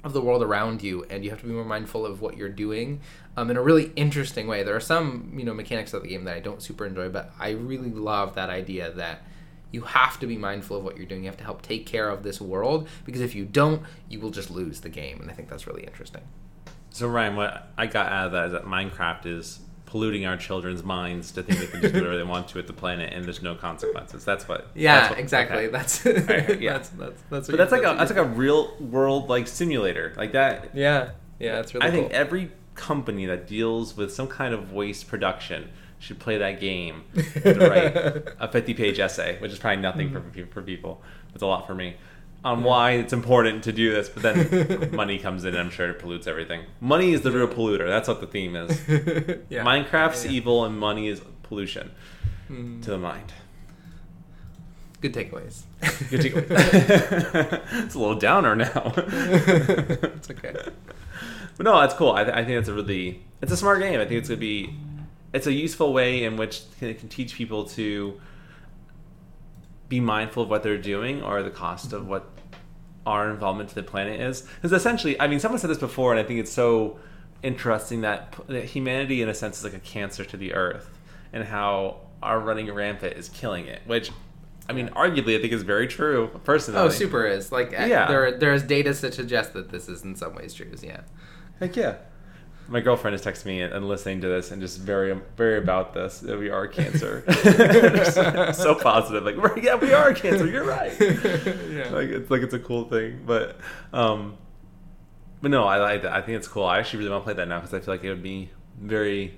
[0.03, 2.49] of the world around you and you have to be more mindful of what you're
[2.49, 2.99] doing
[3.37, 6.25] um, in a really interesting way there are some you know mechanics of the game
[6.25, 9.21] that i don't super enjoy but i really love that idea that
[9.73, 12.09] you have to be mindful of what you're doing you have to help take care
[12.09, 15.33] of this world because if you don't you will just lose the game and i
[15.33, 16.21] think that's really interesting
[16.91, 20.83] So Ryan, what I got out of that is that Minecraft is polluting our children's
[20.83, 23.25] minds to think they can just do whatever they want to with the planet and
[23.25, 24.23] there's no consequences.
[24.23, 24.67] That's what.
[24.75, 25.67] yeah that's what- exactly okay.
[25.71, 26.73] that's Right, yeah.
[26.73, 30.31] that's that's that's But that's like a that's like a real world like simulator like
[30.33, 30.69] that.
[30.75, 35.07] yeah yeah it's really I think every company that deals with some kind of waste
[35.07, 35.69] production
[36.03, 37.03] should play that game
[37.43, 37.95] to write
[38.39, 40.51] a 50 page essay, which is probably nothing for, Mm-hmm.
[40.51, 41.01] for people.
[41.33, 41.95] It's a lot for me.
[42.45, 45.89] On why it's important to do this, but then money comes in and I'm sure
[45.91, 46.63] it pollutes everything.
[46.81, 47.87] Money is the real polluter.
[47.87, 48.81] That's what the theme is.
[49.49, 49.63] yeah.
[49.63, 50.37] Minecraft's Yeah, yeah.
[50.37, 51.91] evil and money is pollution
[52.51, 52.81] Mm.
[52.83, 53.31] to the mind.
[54.99, 55.63] good takeaways
[56.09, 57.61] Good takeaway.
[57.85, 58.93] it's a little downer now.
[58.97, 60.53] it's okay
[61.55, 62.11] But no, that's cool.
[62.11, 63.99] I, th- I think it's a really it's a smart game.
[64.01, 64.75] I think it's gonna be
[65.33, 68.19] it's a useful way in which it can teach people to
[69.89, 72.29] be mindful of what they're doing or the cost of what
[73.05, 74.41] our involvement to the planet is.
[74.43, 76.99] Because essentially, I mean, someone said this before, and I think it's so
[77.41, 80.89] interesting that, that humanity, in a sense, is like a cancer to the Earth,
[81.33, 83.81] and how our running rampant is killing it.
[83.85, 84.11] Which,
[84.69, 86.29] I mean, arguably, I think is very true.
[86.45, 88.07] Personally, oh super is like uh, Yeah.
[88.07, 91.01] there there's data to suggest that this is in some ways true yeah
[91.59, 91.95] Heck yeah.
[92.67, 96.19] My girlfriend is texting me and listening to this and just very, very about this
[96.19, 97.23] that we are cancer.
[98.53, 100.47] So positive, like yeah, we are cancer.
[100.47, 100.93] You're right.
[100.99, 101.89] yeah.
[101.91, 103.57] Like it's like it's a cool thing, but
[103.91, 104.37] um,
[105.41, 106.13] but no, I like that.
[106.13, 106.63] I think it's cool.
[106.63, 108.49] I actually really want to play that now because I feel like it would be
[108.79, 109.37] very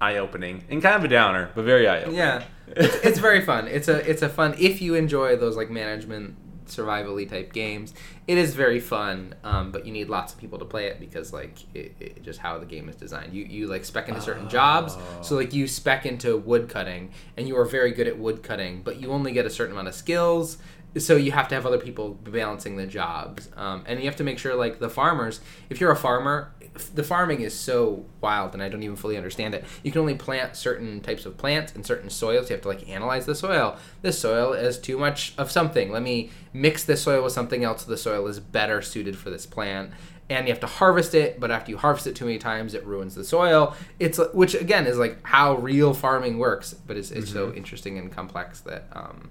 [0.00, 2.16] eye opening and kind of a downer, but very eye opening.
[2.16, 3.68] Yeah, it's, it's very fun.
[3.68, 6.36] It's a it's a fun if you enjoy those like management
[6.70, 7.94] survivally type games.
[8.26, 11.32] It is very fun, um, but you need lots of people to play it because
[11.32, 13.32] like it, it, just how the game is designed.
[13.32, 14.96] You you like spec into certain jobs.
[15.22, 18.82] So like you spec into wood cutting, and you are very good at wood cutting,
[18.82, 20.58] but you only get a certain amount of skills.
[20.98, 24.24] So you have to have other people balancing the jobs um, and you have to
[24.24, 26.52] make sure like the farmers if you're a farmer
[26.94, 29.64] the farming is so wild and i don't even fully understand it.
[29.82, 32.48] You can only plant certain types of plants in certain soils.
[32.48, 33.76] You have to like analyze the soil.
[34.02, 35.90] This soil is too much of something.
[35.90, 39.30] Let me mix this soil with something else so the soil is better suited for
[39.30, 39.90] this plant.
[40.28, 42.84] And you have to harvest it but after you harvest it too many times it
[42.86, 43.74] ruins the soil.
[43.98, 48.12] It's which again is like how real farming works but it's, it's so interesting and
[48.12, 49.30] complex that um,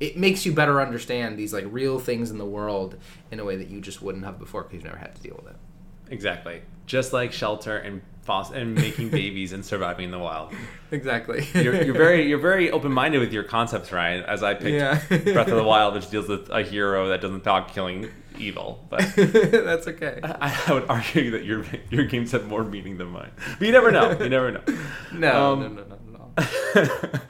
[0.00, 2.96] it makes you better understand these like real things in the world
[3.30, 5.36] in a way that you just wouldn't have before because you've never had to deal
[5.42, 5.56] with it
[6.08, 6.62] Exactly.
[6.86, 10.52] Just like shelter and fos- and making babies and surviving in the wild.
[10.92, 14.22] exactly You're, you're very you're very open minded with your concepts, Ryan.
[14.22, 15.00] As I picked Yeah.
[15.32, 18.86] Breath of the Wild, which deals with a hero that doesn't talk killing evil.
[18.88, 23.08] But that's okay I, I would argue that your your games have more meaning than
[23.08, 23.32] mine.
[23.58, 24.12] But you never know.
[24.16, 24.62] You never know.
[25.12, 27.20] no, Um, no no no no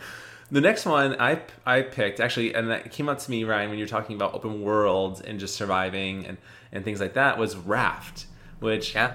[0.51, 3.79] the next one I I picked actually, and that came up to me, Ryan, when
[3.79, 6.39] you're talking about open worlds and just surviving and
[6.73, 8.27] and things like that, was Raft,
[8.61, 9.15] which yeah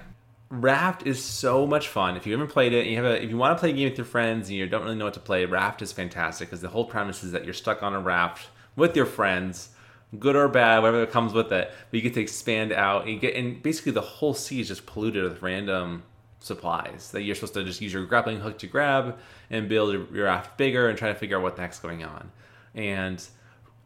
[0.52, 2.18] Raft is so much fun.
[2.18, 3.90] If you haven't played it, you have a if you want to play a game
[3.90, 6.60] with your friends and you don't really know what to play, Raft is fantastic because
[6.60, 9.70] the whole premise is that you're stuck on a raft with your friends,
[10.20, 11.72] good or bad, whatever comes with it.
[11.90, 13.04] But you get to expand out.
[13.04, 16.04] And you get and basically the whole sea is just polluted with random
[16.42, 19.18] supplies that you're supposed to just use your grappling hook to grab
[19.50, 22.32] and build your raft bigger and try to figure out what the heck's going on.
[22.76, 23.26] And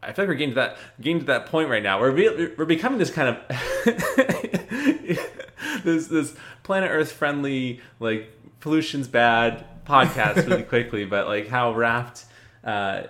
[0.02, 2.00] I feel like we're getting to that getting to that point right now.
[2.00, 3.38] We're be, we're becoming this kind of
[5.84, 12.24] this this planet Earth friendly like pollution's bad podcast really quickly, but like how raft,
[12.64, 13.04] uh,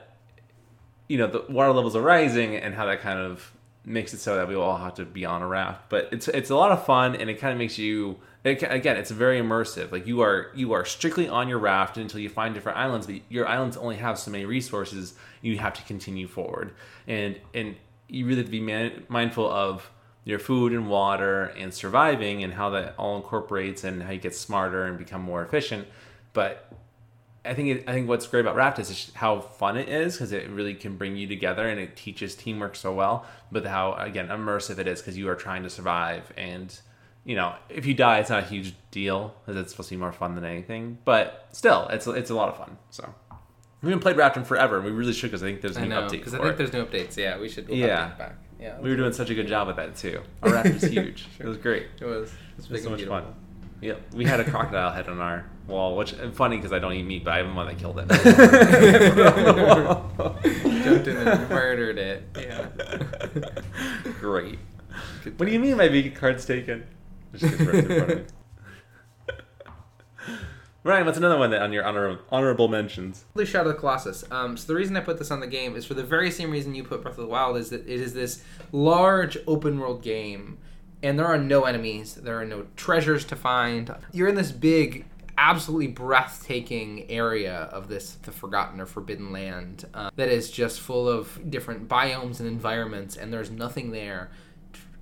[1.08, 3.52] you know, the water levels are rising and how that kind of
[3.86, 5.88] makes it so that we all have to be on a raft.
[5.88, 8.96] But it's it's a lot of fun and it kind of makes you it, again
[8.96, 9.92] it's very immersive.
[9.92, 13.20] Like you are you are strictly on your raft until you find different islands, but
[13.28, 15.14] your islands only have so many resources.
[15.40, 16.74] You have to continue forward
[17.06, 17.76] and and
[18.08, 19.90] you really have to be man, mindful of
[20.24, 24.34] your food and water and surviving and how that all incorporates and how you get
[24.34, 25.86] smarter and become more efficient.
[26.32, 26.72] But
[27.46, 30.32] I think it, I think what's great about Raft is how fun it is because
[30.32, 33.24] it really can bring you together and it teaches teamwork so well.
[33.52, 36.76] But how again immersive it is because you are trying to survive and
[37.24, 40.00] you know if you die it's not a huge deal because it's supposed to be
[40.00, 40.98] more fun than anything.
[41.04, 42.76] But still, it's it's a lot of fun.
[42.90, 43.12] So
[43.82, 45.84] we haven't played Raft in forever and we really should because I think there's a
[45.86, 46.56] new update because I think it.
[46.58, 47.16] there's new updates.
[47.16, 47.68] Yeah, we should.
[47.68, 48.08] We'll Yeah.
[48.18, 48.36] back.
[48.58, 50.22] Yeah, We were doing such a good job with that too.
[50.42, 51.26] Our Raft was huge.
[51.38, 51.88] It was great.
[52.00, 52.30] It was.
[52.32, 53.34] It was It was so much fun.
[53.82, 56.92] Yeah, we had a crocodile head on our wall, which is funny because I don't
[56.92, 58.08] eat meat, but I have a one that killed it.
[60.84, 62.22] Jumped in and murdered it.
[62.36, 62.68] Yeah.
[64.20, 64.58] Great.
[65.36, 66.86] What do you mean my vegan card's taken?
[67.34, 68.24] Just gets ripped in front of me.
[70.84, 73.24] Ryan, what's another one that on your honor, honorable mentions?
[73.34, 74.24] Holy Shadow of the Colossus.
[74.30, 76.52] Um, so the reason I put this on the game is for the very same
[76.52, 80.00] reason you put Breath of the Wild is that it is this large open world
[80.00, 80.58] game,
[81.02, 83.92] and there are no enemies, there are no treasures to find.
[84.12, 85.06] You're in this big,
[85.38, 91.08] absolutely breathtaking area of this the Forgotten or Forbidden Land uh, that is just full
[91.08, 94.30] of different biomes and environments, and there's nothing there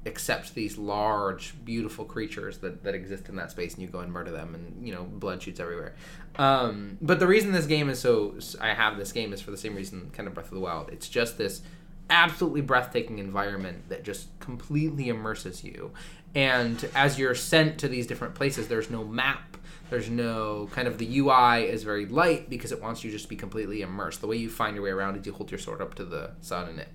[0.06, 4.12] except these large, beautiful creatures that, that exist in that space, and you go and
[4.12, 5.94] murder them, and you know blood shoots everywhere.
[6.36, 9.56] Um, but the reason this game is so I have this game is for the
[9.56, 10.90] same reason, kind of Breath of the Wild.
[10.90, 11.62] It's just this
[12.10, 15.90] absolutely breathtaking environment that just completely immerses you.
[16.34, 19.53] And as you're sent to these different places, there's no map.
[19.94, 23.28] There's no kind of the UI is very light because it wants you just to
[23.28, 24.20] be completely immersed.
[24.20, 26.32] The way you find your way around is you hold your sword up to the
[26.40, 26.88] sun and it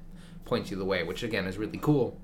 [0.43, 2.19] points you the way, which again is really cool.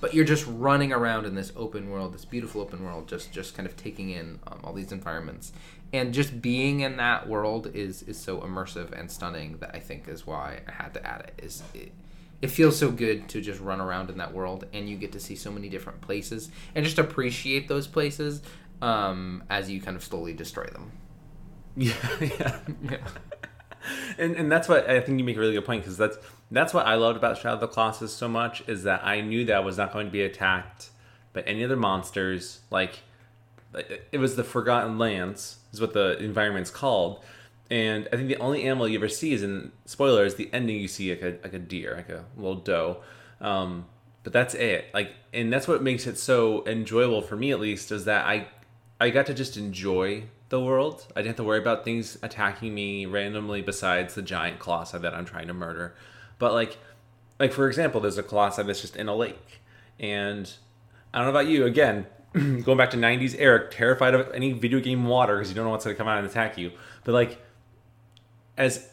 [0.00, 3.54] But you're just running around in this open world this beautiful open world just just
[3.54, 5.52] kind of taking in um, all these environments.
[5.92, 10.08] And just being in that world is is so immersive and stunning that i think
[10.08, 11.92] is why i had to add it is it,
[12.40, 15.20] it feels so good to just run around in that world and you get to
[15.20, 18.40] see so many different places and just appreciate those places
[18.80, 20.92] um, as you kind of slowly destroy them
[21.76, 22.58] Yeah, yeah.
[22.82, 22.98] yeah
[24.18, 26.18] and and that's what I think you make a really good point because that's
[26.50, 29.44] that's what I loved about Shadow of the Colossus so much is that I knew
[29.44, 30.90] that I was not going to be attacked
[31.32, 32.60] by any other monsters.
[32.70, 33.00] Like
[34.10, 37.24] it was the Forgotten Lands is what the environment's called,
[37.70, 40.36] and I think the only animal you ever see is in spoilers.
[40.36, 42.98] The ending you see like a like a deer, like a little doe.
[43.40, 43.86] Um,
[44.24, 44.86] but that's it.
[44.92, 48.48] Like, and that's what makes it so enjoyable for me, at least, is that I
[49.00, 51.06] I got to just enjoy the world.
[51.14, 55.14] I didn't have to worry about things attacking me randomly besides the giant colossi that
[55.14, 55.94] I'm trying to murder.
[56.38, 56.78] But like
[57.38, 59.60] like for example, there's a colossi that's just in a lake.
[60.00, 60.50] And
[61.12, 64.80] I don't know about you, again, going back to 90s Eric, terrified of any video
[64.80, 66.72] game water because you don't know what's going to come out and attack you.
[67.04, 67.40] But like
[68.56, 68.88] as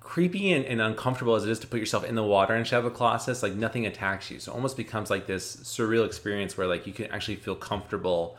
[0.00, 2.86] creepy and, and uncomfortable as it is to put yourself in the water in Shadow
[2.86, 4.38] of the Colossus, like nothing attacks you.
[4.40, 8.36] So almost becomes like this surreal experience where like you can actually feel comfortable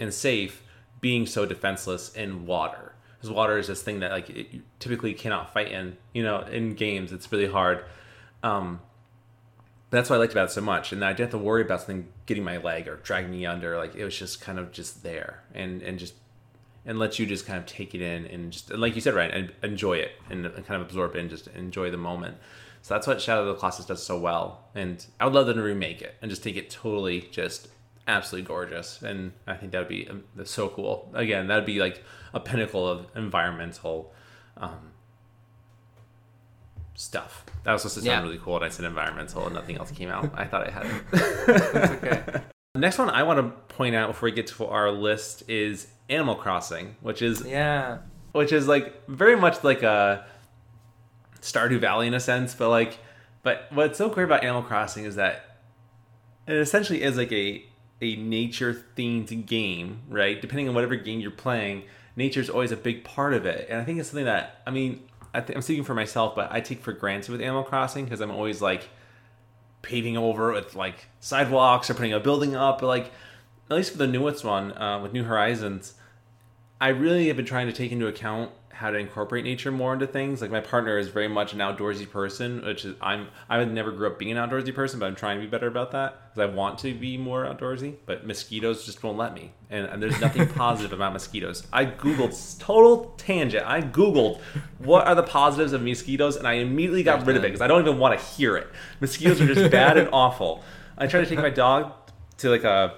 [0.00, 0.62] and safe
[1.00, 2.94] being so defenseless in water.
[3.16, 5.96] Because water is this thing that like it, you typically cannot fight in.
[6.12, 7.84] You know, in games it's really hard.
[8.42, 8.80] Um,
[9.90, 11.80] that's what I liked about it so much, and I didn't have to worry about
[11.80, 13.76] something getting my leg or dragging me under.
[13.76, 16.14] Like it was just kind of just there, and and just
[16.86, 19.14] and let you just kind of take it in and just and like you said,
[19.14, 22.36] right, and enjoy it and, and kind of absorb it and just enjoy the moment.
[22.82, 25.56] So that's what Shadow of the Colossus does so well, and I would love them
[25.56, 27.68] to remake it and just take it totally just
[28.06, 31.10] absolutely gorgeous, and I think that would be um, so cool.
[31.14, 32.02] Again, that would be like
[32.34, 34.12] a pinnacle of environmental.
[34.56, 34.90] Um,
[36.94, 37.46] stuff.
[37.64, 38.22] That was supposed to sound Yeah.
[38.22, 40.30] really cool, and I said environmental, and nothing else came out.
[40.34, 41.02] I thought I had it.
[41.10, 42.40] That's okay.
[42.74, 46.34] Next one I want to point out before we get to our list is Animal
[46.36, 47.98] Crossing, which is yeah.
[48.32, 50.26] which is like very much like a
[51.40, 52.98] Stardew Valley in a sense, but like,
[53.42, 55.56] but what's so great about Animal Crossing is that
[56.46, 57.64] it essentially is like a
[58.00, 60.40] a nature themed game, right?
[60.40, 61.84] Depending on whatever game you're playing,
[62.16, 64.70] nature is always a big part of it, and I think it's something that I
[64.70, 65.02] mean,
[65.34, 68.20] I th- I'm speaking for myself, but I take for granted with Animal Crossing because
[68.20, 68.88] I'm always like
[69.82, 73.12] paving over with like sidewalks or putting a building up, but like
[73.70, 75.94] at least for the newest one uh, with New Horizons,
[76.80, 80.06] I really have been trying to take into account how to incorporate nature more into
[80.06, 80.40] things.
[80.40, 84.06] Like my partner is very much an outdoorsy person, which is I'm I never grew
[84.06, 86.54] up being an outdoorsy person, but I'm trying to be better about that because I
[86.54, 87.96] want to be more outdoorsy.
[88.06, 91.66] But mosquitoes just won't let me, and, and there's nothing positive about mosquitoes.
[91.70, 93.66] I googled total tangent.
[93.66, 94.40] I googled
[94.78, 97.66] what are the positives of mosquitoes, and I immediately got rid of it because I
[97.66, 98.66] don't even want to hear it.
[99.00, 100.64] Mosquitoes are just bad and awful.
[100.96, 101.92] I tried to take my dog
[102.38, 102.94] to like a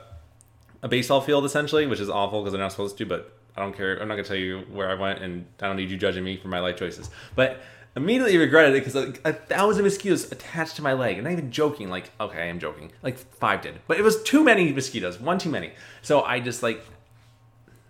[0.80, 3.76] a baseball field essentially, which is awful because they're not supposed to, but I don't
[3.76, 4.00] care.
[4.00, 6.36] I'm not gonna tell you where I went, and I don't need you judging me
[6.36, 7.10] for my life choices.
[7.34, 7.60] But
[7.94, 11.50] immediately regretted it because like, a thousand mosquitoes attached to my leg, and not even
[11.50, 11.90] joking.
[11.90, 12.92] Like, okay, I am joking.
[13.02, 15.72] Like five did, but it was too many mosquitoes, one too many.
[16.00, 16.84] So I just like,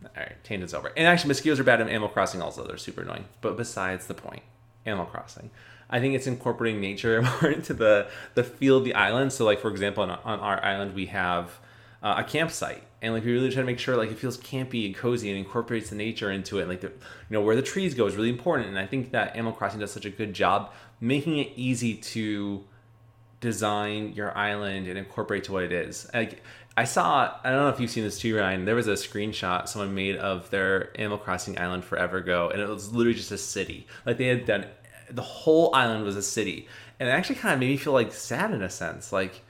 [0.05, 0.93] all right, tangent's over.
[0.97, 2.43] And actually, mosquitoes are bad in Animal Crossing.
[2.43, 3.27] Also, they're super annoying.
[3.41, 4.43] But besides the point,
[4.85, 5.51] Animal Crossing.
[5.89, 9.33] I think it's incorporating nature more into the the feel of the island.
[9.33, 11.61] So, like for example, on, on our island we have
[12.03, 14.87] uh, a campsite, and like we really try to make sure like it feels campy
[14.87, 16.63] and cozy and incorporates the nature into it.
[16.63, 16.95] And, like the, you
[17.31, 19.93] know where the trees go is really important, and I think that Animal Crossing does
[19.93, 22.63] such a good job making it easy to
[23.41, 26.09] design your island and incorporate to what it is.
[26.15, 26.43] Like
[26.77, 28.65] I saw, I don't know if you've seen this too, Ryan.
[28.65, 32.69] There was a screenshot someone made of their Animal Crossing island forever ago, and it
[32.69, 33.87] was literally just a city.
[34.07, 34.67] Like they had done,
[35.11, 38.13] the whole island was a city, and it actually kind of made me feel like
[38.13, 39.13] sad in a sense.
[39.13, 39.43] Like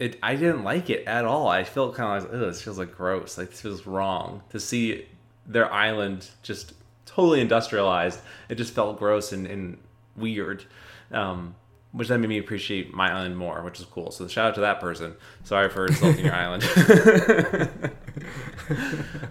[0.00, 1.46] it, I didn't like it at all.
[1.46, 3.36] I felt kind of like, oh, this feels like gross.
[3.36, 5.06] Like this feels wrong to see
[5.46, 6.72] their island just
[7.04, 8.18] totally industrialized.
[8.48, 9.78] It just felt gross and, and
[10.16, 10.64] weird.
[11.12, 11.54] Um,
[11.92, 14.10] which then made me appreciate my island more, which is cool.
[14.10, 15.14] So shout out to that person.
[15.44, 16.62] Sorry for insulting your island.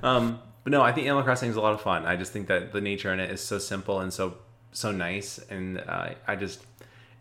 [0.04, 2.06] um, but no, I think Animal Crossing is a lot of fun.
[2.06, 4.36] I just think that the nature in it is so simple and so
[4.72, 6.64] so nice, and uh, I just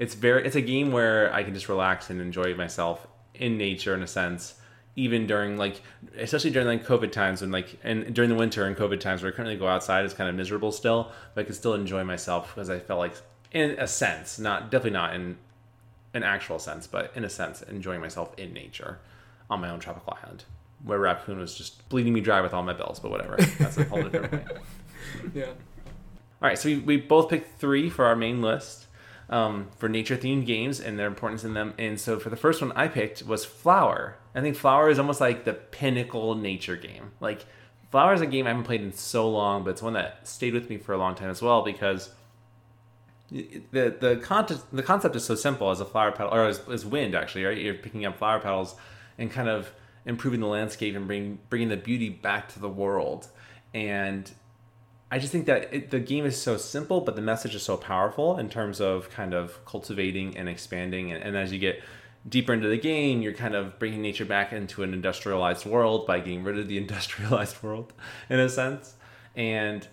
[0.00, 3.06] it's very it's a game where I can just relax and enjoy myself
[3.38, 4.54] in nature in a sense.
[4.96, 5.80] Even during like,
[6.16, 9.32] especially during like COVID times when like, and during the winter and COVID times where
[9.32, 12.52] I currently go outside it's kind of miserable still, but I can still enjoy myself
[12.54, 13.14] because I felt like,
[13.52, 15.38] in a sense, not definitely not in
[16.14, 18.98] an actual sense, but in a sense, enjoying myself in nature
[19.48, 20.44] on my own tropical island,
[20.84, 23.36] where Raccoon was just bleeding me dry with all my bills, but whatever.
[23.58, 24.44] That's a whole different way.
[25.34, 25.46] Yeah.
[25.46, 28.87] All right, so we, we both picked three for our main list
[29.28, 31.74] um, for nature themed games and their importance in them.
[31.78, 34.16] And so for the first one I picked was Flower.
[34.34, 37.12] I think Flower is almost like the pinnacle nature game.
[37.20, 37.44] Like,
[37.90, 40.54] Flower is a game I haven't played in so long, but it's one that stayed
[40.54, 42.10] with me for a long time as well because
[43.30, 46.86] the the concept the concept is so simple as a flower petal or as, as
[46.86, 48.74] wind actually right you're picking up flower petals
[49.18, 49.70] and kind of
[50.06, 53.28] improving the landscape and bring, bringing the beauty back to the world
[53.74, 54.32] and
[55.10, 57.76] I just think that it, the game is so simple, but the message is so
[57.76, 61.12] powerful in terms of kind of cultivating and expanding.
[61.12, 61.82] And, and as you get
[62.28, 66.18] deeper into the game, you're kind of bringing nature back into an industrialized world by
[66.18, 67.92] getting rid of the industrialized world,
[68.28, 68.94] in a sense.
[69.34, 69.86] And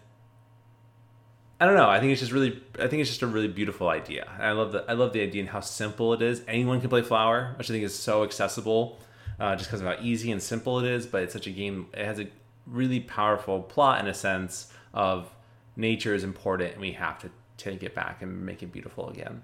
[1.61, 1.89] I don't know.
[1.89, 2.61] I think it's just really.
[2.79, 4.29] I think it's just a really beautiful idea.
[4.37, 4.83] I love the.
[4.89, 6.41] I love the idea and how simple it is.
[6.47, 8.99] Anyone can play Flower, which I think is so accessible,
[9.39, 11.05] uh, just because of how easy and simple it is.
[11.05, 11.87] But it's such a game.
[11.93, 12.27] It has a
[12.67, 15.29] really powerful plot in a sense of
[15.75, 19.43] nature is important and we have to take it back and make it beautiful again.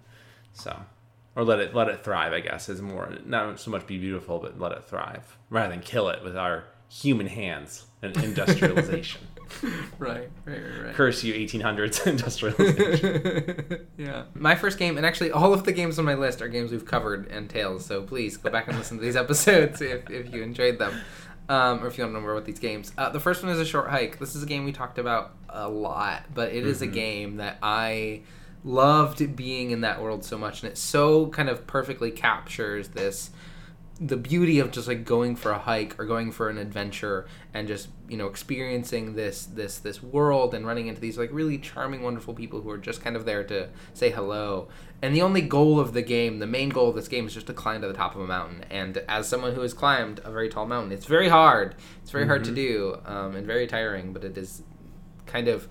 [0.54, 0.76] So,
[1.36, 2.34] or let it let it thrive.
[2.34, 5.82] I guess is more not so much be beautiful, but let it thrive rather than
[5.82, 9.22] kill it with our human hands and industrialization.
[10.00, 10.96] right, right, right, right.
[10.96, 13.88] Curse you, 1800s industrialization.
[13.98, 14.24] yeah.
[14.34, 16.86] My first game, and actually all of the games on my list are games we've
[16.86, 20.42] covered and Tales, so please go back and listen to these episodes if, if you
[20.42, 21.02] enjoyed them.
[21.52, 22.94] Um, or if you don't more about these games.
[22.98, 24.20] Uh, the first one is A Short Hike.
[24.20, 27.58] This is a game we talked about a lot, but it is a game that
[27.62, 28.22] I
[28.64, 33.32] loved being in that world so much, and it so kind of perfectly captures this
[34.04, 37.68] the beauty of just like going for a hike or going for an adventure and
[37.68, 42.02] just you know experiencing this this this world and running into these like really charming
[42.02, 44.68] wonderful people who are just kind of there to say hello.
[45.04, 47.46] And the only goal of the game the main goal of this game is just
[47.48, 48.66] to climb to the top of a mountain.
[48.72, 51.76] And as someone who has climbed a very tall mountain it's very hard.
[52.02, 54.64] It's very hard to do um, and very tiring but it is
[55.28, 55.68] kind of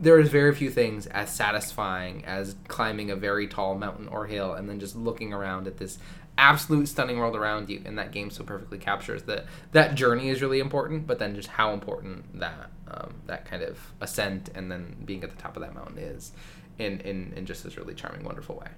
[0.00, 4.54] there is very few things as satisfying as climbing a very tall mountain or hill
[4.54, 5.98] and then just looking around at this
[6.38, 10.40] absolute stunning world around you and that game so perfectly captures that that journey is
[10.40, 14.96] really important but then just how important that um, that kind of ascent and then
[15.04, 16.32] being at the top of that mountain is
[16.78, 18.68] in in, in just this really charming wonderful way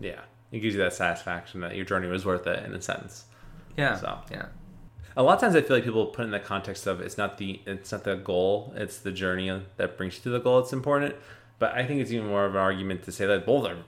[0.00, 0.20] yeah.
[0.50, 3.26] It gives you that satisfaction that your journey was worth it in a sense.
[3.76, 4.18] yeah So.
[4.30, 4.46] yeah
[5.16, 7.38] A lot of times I feel like people put in the context of it's not
[7.38, 10.72] the it's not the goal, it's the journey that brings you to the goal It's
[10.72, 11.14] important.
[11.58, 13.78] But I think it's even more of an argument to say that both are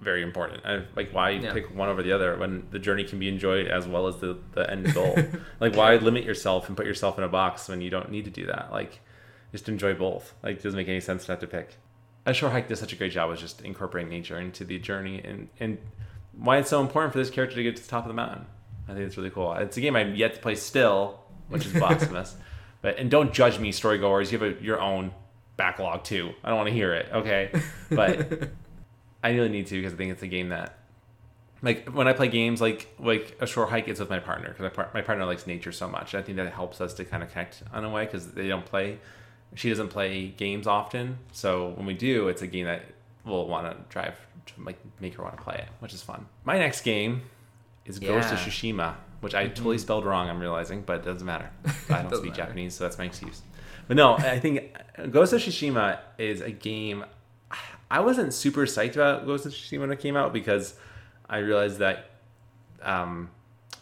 [0.00, 0.64] very important.
[0.64, 1.52] I, like why Yeah.
[1.52, 4.38] pick one over the other when the journey can be enjoyed as well as the,
[4.52, 5.16] the end goal.
[5.60, 8.30] like why limit yourself and put yourself in a box when you don't need to
[8.30, 8.68] do that?
[8.70, 9.00] Like
[9.52, 10.34] just enjoy both.
[10.42, 11.76] Like it doesn't make any sense to have to pick.
[12.26, 15.20] A short hike does such a great job of just incorporating nature into the journey
[15.24, 15.78] and, and
[16.36, 18.44] why it's so important for this character to get to the top of the mountain.
[18.86, 19.52] I think it's really cool.
[19.54, 22.36] It's a game I've yet to play still, which is blasphemous.
[22.82, 24.30] But and don't judge me, storygoers.
[24.30, 25.10] You have a, your own
[25.56, 26.30] backlog too.
[26.44, 27.08] I don't want to hear it.
[27.12, 27.50] Okay,
[27.90, 28.50] but
[29.22, 30.78] I really need to because I think it's a game that,
[31.62, 34.62] like, when I play games like like a short hike, it's with my partner because
[34.62, 36.14] my, par- my partner likes nature so much.
[36.14, 38.64] I think that helps us to kind of connect on a way because they don't
[38.64, 38.98] play.
[39.54, 42.82] She doesn't play games often, so when we do, it's a game that
[43.24, 44.14] we'll want to drive
[44.46, 46.26] to like make her want to play it, which is fun.
[46.44, 47.22] My next game
[47.84, 48.46] is Ghost of Yeah.
[48.46, 49.82] Tsushima, which I totally mm-hmm.
[49.82, 50.28] spelled wrong.
[50.28, 51.50] I'm realizing, but it doesn't matter.
[51.90, 52.42] I don't speak matter.
[52.42, 53.42] Japanese, so that's my excuse.
[53.86, 54.76] But no, I think
[55.10, 57.04] Ghost of Tsushima is a game.
[57.90, 60.74] I wasn't super psyched about Ghost of Tsushima when it came out because
[61.28, 62.10] I realized that
[62.82, 63.30] um,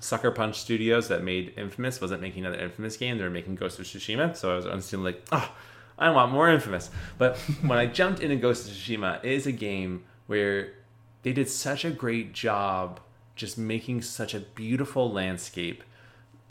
[0.01, 3.19] Sucker Punch Studios that made Infamous wasn't making another Infamous game.
[3.19, 4.37] They were making Ghost of Tsushima.
[4.37, 5.53] So I was instantly like, oh,
[5.99, 6.91] I want more Infamous.
[7.19, 10.75] But when I jumped into Ghost of Tsushima, it is a game where
[11.23, 13.01] they did such a great job
[13.35, 15.83] just making such a beautiful landscape.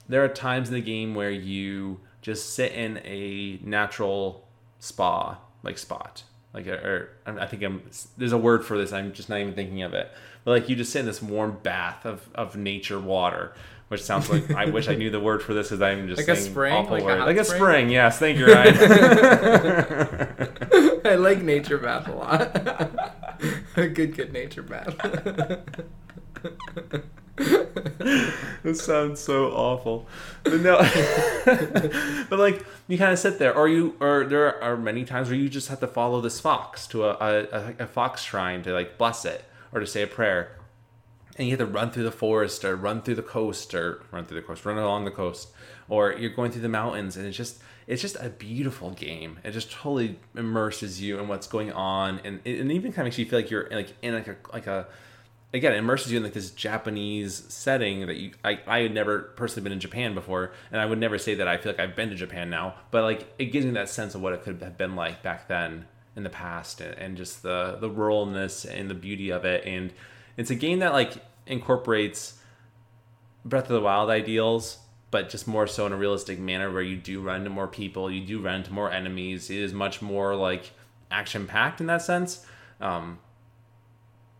[0.07, 4.47] There are times in the game where you just sit in a natural
[4.79, 6.23] spa like spot
[6.55, 7.83] like or I think I'm
[8.17, 10.11] there's a word for this I'm just not even thinking of it
[10.43, 13.53] but like you just sit in this warm bath of, of nature water
[13.89, 16.35] which sounds like I wish I knew the word for this because I'm just Like
[16.35, 16.89] a spring?
[16.89, 17.59] Like a like a spring?
[17.59, 18.75] spring yes thank you Ryan
[21.05, 22.55] I like nature bath a lot.
[23.75, 24.95] a good, good nature bath.
[28.63, 30.07] this sounds so awful.
[30.43, 30.77] But no.
[32.29, 33.55] But like you kind of sit there.
[33.55, 36.87] Or you or there are many times where you just have to follow this fox
[36.87, 40.57] to a, a, a, fox shrine to like bless it or to say a prayer.
[41.37, 44.25] And you have to run through the forest or run through the coast or run
[44.25, 45.49] through the coast run along the coast.
[45.89, 49.39] Or you're going through the mountains and it's just it's just a beautiful game.
[49.43, 52.19] It just totally immerses you in what's going on.
[52.23, 54.67] And and even kind of makes you feel like you're like in like a like
[54.67, 54.87] a
[55.55, 59.19] again it immerses you in like this japanese setting that you I, I had never
[59.19, 61.95] personally been in japan before and i would never say that i feel like i've
[61.95, 64.61] been to japan now but like it gives me that sense of what it could
[64.61, 65.85] have been like back then
[66.15, 69.93] in the past and, and just the the ruralness and the beauty of it and
[70.37, 71.13] it's a game that like
[71.47, 72.39] incorporates
[73.45, 74.79] Breath of the Wild ideals,
[75.11, 78.09] but just more so in a realistic manner where you do run into more people,
[78.09, 79.51] you do run into more enemies.
[79.51, 80.71] It is much more like
[81.11, 82.43] action packed in that sense.
[82.81, 83.19] Um,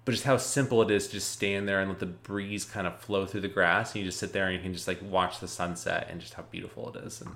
[0.06, 2.86] but just how simple it is to just stand there and let the breeze kind
[2.88, 5.00] of flow through the grass, and you just sit there and you can just like
[5.02, 7.22] watch the sunset and just how beautiful it is.
[7.22, 7.32] And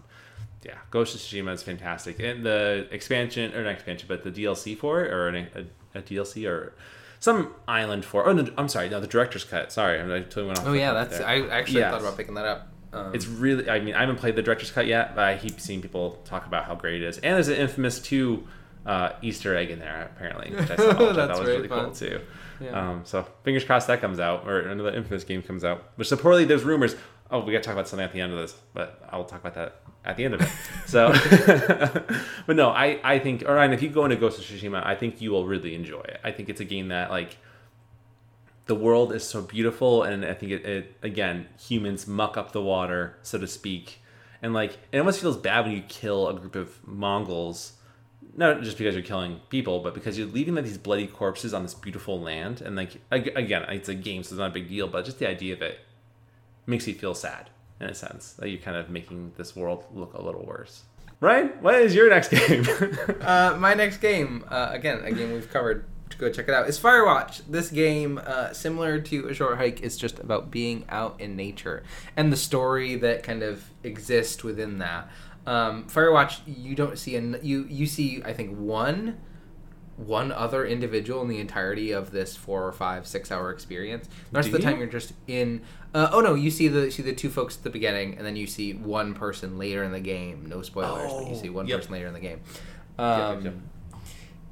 [0.64, 2.20] yeah, Ghost of Tsushima is fantastic.
[2.20, 5.48] And the expansion, or not expansion, but the DLC for it, or an,
[5.94, 6.74] a, a DLC, or
[7.20, 8.28] some island for.
[8.28, 9.72] Oh, no, I'm sorry, no, the director's cut.
[9.72, 10.68] Sorry, I totally went off.
[10.68, 11.28] oh yeah, that's there.
[11.28, 11.92] I actually Yes.
[11.92, 12.68] thought about picking that up.
[12.94, 13.70] Um, It's really.
[13.70, 16.46] I mean, I haven't played the director's cut yet, but I keep seeing people talk
[16.46, 17.18] about how great it is.
[17.20, 18.48] And there's an infamous two
[18.86, 20.88] uh, Easter egg in there apparently, which I saw.
[20.88, 21.86] which thought was really fun.
[21.86, 22.22] cool too.
[22.62, 22.72] Yeah.
[22.72, 25.84] Um, so fingers crossed that comes out, or another infamous game comes out.
[25.96, 26.96] Which supposedly there's rumors.
[27.32, 29.26] Oh, we got to talk about something at the end of this, but I will
[29.26, 30.50] talk about that at the end of it.
[30.88, 31.14] So,
[32.48, 34.96] but no, I I think, or Ryan, if you go into Ghost of Tsushima, I
[34.96, 36.20] think you will really enjoy it.
[36.24, 37.38] I think it's a game that like
[38.66, 42.62] the world is so beautiful and i think it, it again humans muck up the
[42.62, 44.00] water so to speak
[44.44, 47.74] And like it almost feels bad when you kill a group of Mongols,
[48.36, 51.64] not just because you're killing people, but because you're leaving like these bloody corpses on
[51.64, 52.62] this beautiful land.
[52.62, 55.28] And like again, it's a game, so it's not a big deal, but just the
[55.28, 55.80] idea of it
[56.66, 57.50] makes you feel sad
[57.80, 60.84] in a sense that you're kind of making this world look a little worse.
[61.22, 62.66] Ryan, what is your next game?
[63.22, 65.86] Uh, my next game, uh, again, a game we've covered.
[66.10, 66.68] To go check it out.
[66.68, 67.44] Is Firewatch.
[67.48, 71.84] This game, uh, similar to A Short Hike, is just about being out in nature
[72.18, 75.08] and the story that kind of exists within that.
[75.46, 79.20] Um, Firewatch, you don't see an you you see I think one
[79.98, 84.08] one other individual in the entirety of this four or five six hour experience.
[84.32, 84.80] The rest Do of the time you?
[84.84, 85.62] you're just in.
[85.94, 88.36] Uh, oh no, you see the see the two folks at the beginning, and then
[88.36, 90.46] you see one person later in the game.
[90.48, 91.80] No spoilers, but you Oh, see one yep.
[91.80, 92.40] person later in the game.
[92.98, 93.54] Um, yep, yep.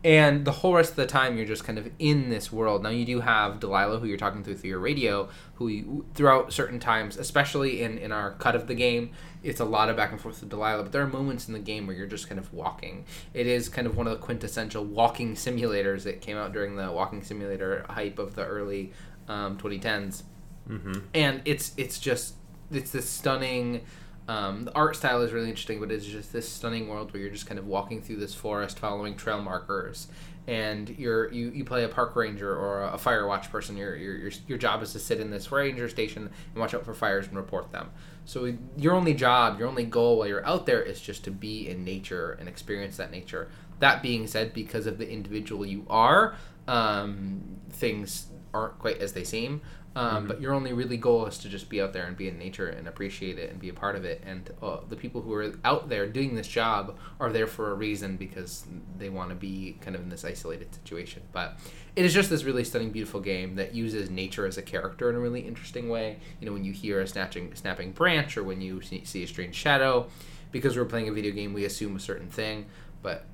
[0.04, 2.84] And the whole rest of the time, you're just kind of in this world.
[2.84, 6.54] Now, you do have Delilah, who you're talking to through your radio, who you, throughout
[6.54, 9.12] certain times, especially in, in our cut of the game,
[9.43, 10.84] it's a lot of back and forth with Delilah.
[10.84, 13.06] But there are moments in the game where you're just kind of walking.
[13.34, 16.91] It is kind of one of the quintessential walking simulators that came out during the
[16.91, 18.93] walking simulator hype of the early
[19.28, 20.24] um, 2010s
[20.68, 22.36] hmm and it's it's just
[22.72, 23.82] it's this stunning
[24.28, 27.32] um, the art style is really interesting but it's just this stunning world where you're
[27.32, 30.07] just kind of walking through this forest following trail markers
[30.47, 33.75] and you're you, you play a park ranger or a fire watch person.
[33.75, 36.23] Your, your your job is to sit in this ranger station
[36.53, 37.91] and watch out for fires and report them.
[38.23, 41.67] So your only job your only goal while you're out there is just to be
[41.67, 43.49] in nature and experience that nature.
[43.80, 46.36] That being said because of the individual you are
[46.67, 49.61] um, things aren't quite as they seem
[49.98, 52.38] um, But your only really goal is to just be out there and be in
[52.38, 54.22] nature and appreciate it and be a part of it.
[54.24, 57.74] And uh, the people who are out there doing this job are there for a
[57.74, 58.66] reason because
[59.00, 61.24] they want to be kind of in this isolated situation.
[61.32, 61.58] But
[61.95, 65.16] it is just this really stunning, beautiful game that uses nature as a character in
[65.16, 66.20] a really interesting way.
[66.39, 69.28] You know, when you hear a snatching, snapping branch or when you see, see a
[69.28, 70.08] strange shadow,
[70.52, 72.68] because we're playing a video game, we assume a certain thing.
[73.02, 73.26] But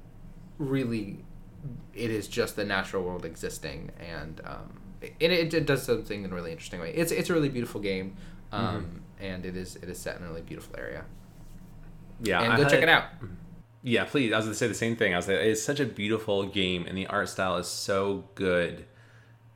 [0.57, 1.25] really,
[1.93, 4.79] it is just the natural world existing and um,
[5.19, 7.81] it, it, it does something in a really interesting way it's it's a really beautiful
[7.81, 8.15] game
[8.51, 11.05] um, and it is it is set in a really beautiful area
[12.21, 13.05] Yeah, and I go check it out
[13.85, 14.31] Yeah, please.
[14.31, 15.13] I was going to say the same thing.
[15.13, 18.85] I was like, it's such a beautiful game, and the art style is so good.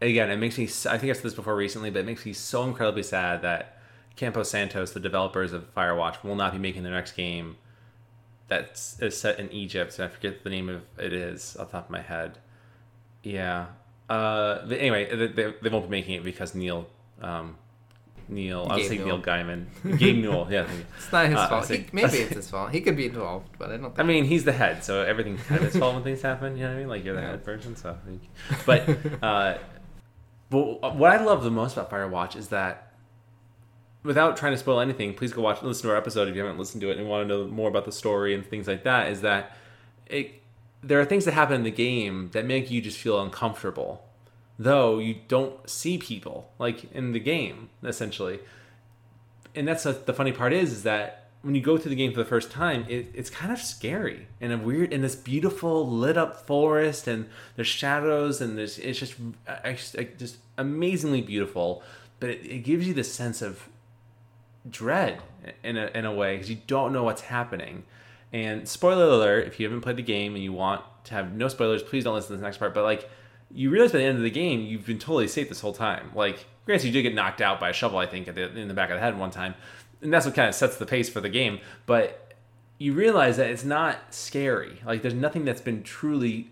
[0.01, 0.65] Again, it makes me.
[0.65, 3.79] I think I said this before recently, but it makes me so incredibly sad that
[4.17, 7.55] Campo Santos, the developers of Firewatch, will not be making their next game.
[8.49, 11.77] That's is set in Egypt, and I forget the name of it is off the
[11.77, 12.37] top of my head.
[13.23, 13.67] Yeah.
[14.09, 14.59] Uh.
[14.69, 16.87] Anyway, they, they, they won't be making it because Neil.
[17.21, 17.55] Um,
[18.29, 18.67] Neil.
[18.69, 19.65] I was Gabe saying Neil Gaiman.
[19.97, 20.47] Gabe Newell.
[20.51, 20.67] Yeah.
[20.97, 23.69] it's not his Uh, fault he, maybe it's his fault he could be involved but
[23.69, 26.03] i don't think I mean, he's the head, so everything's kind of his fault when
[26.03, 26.57] things happen.
[26.57, 26.89] You know what I mean?
[26.89, 27.29] Like you're the Yeah.
[27.31, 27.97] head person, so.
[28.65, 28.89] But,
[29.23, 29.57] uh,
[30.49, 32.91] but what I love the most about Firewatch is that,
[34.03, 36.57] without trying to spoil anything, please go watch, listen to our episode if you haven't
[36.59, 39.09] listened to it and want to know more about the story and things like that.
[39.11, 39.55] Is that
[40.07, 40.41] it?
[40.83, 44.03] There are things that happen in the game that make you just feel uncomfortable,
[44.59, 48.39] though you don't see people like in the game essentially.
[49.55, 52.19] And that's the, funny part is is that when you go through the game for
[52.19, 56.17] the first time it, it's kind of scary and a weird in this beautiful lit
[56.17, 59.15] up forest and there's shadows and there's it's just
[59.47, 61.81] uh, just, just amazingly beautiful.
[62.19, 63.67] But it, it gives you this sense of
[64.69, 65.21] dread
[65.63, 67.83] in a, in a way because you don't know what's happening
[68.33, 71.47] and spoiler alert if you haven't played the game and you want to have no
[71.47, 73.09] spoilers please don't listen to this next part but like
[73.51, 76.11] you realize by the end of the game you've been totally safe this whole time
[76.13, 78.73] like granted you did get knocked out by a shovel i think the, in the
[78.73, 79.53] back of the head one time
[80.01, 82.35] and that's what kind of sets the pace for the game but
[82.77, 86.49] you realize that it's not scary like there's nothing that's been truly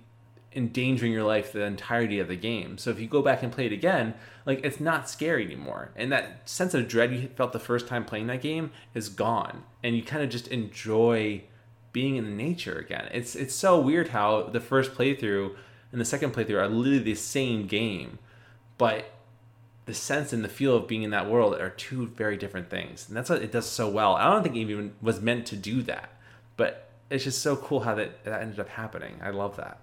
[0.55, 2.77] endangering your life the entirety of the game.
[2.77, 4.13] So if you go back and play it again,
[4.45, 5.91] like it's not scary anymore.
[5.95, 9.63] And that sense of dread you felt the first time playing that game is gone.
[9.83, 11.43] And you kind of just enjoy
[11.95, 13.07] being in nature again.
[13.13, 15.55] It's it's so weird how the first playthrough
[15.93, 18.19] and the second playthrough are literally the same game,
[18.77, 19.13] but
[19.85, 23.07] the sense and the feel of being in that world are two very different things.
[23.07, 24.15] And that's what it does so well.
[24.15, 26.09] I don't think it even was meant to do that.
[26.57, 29.21] But it's just so cool how that, that ended up happening.
[29.23, 29.79] I love that.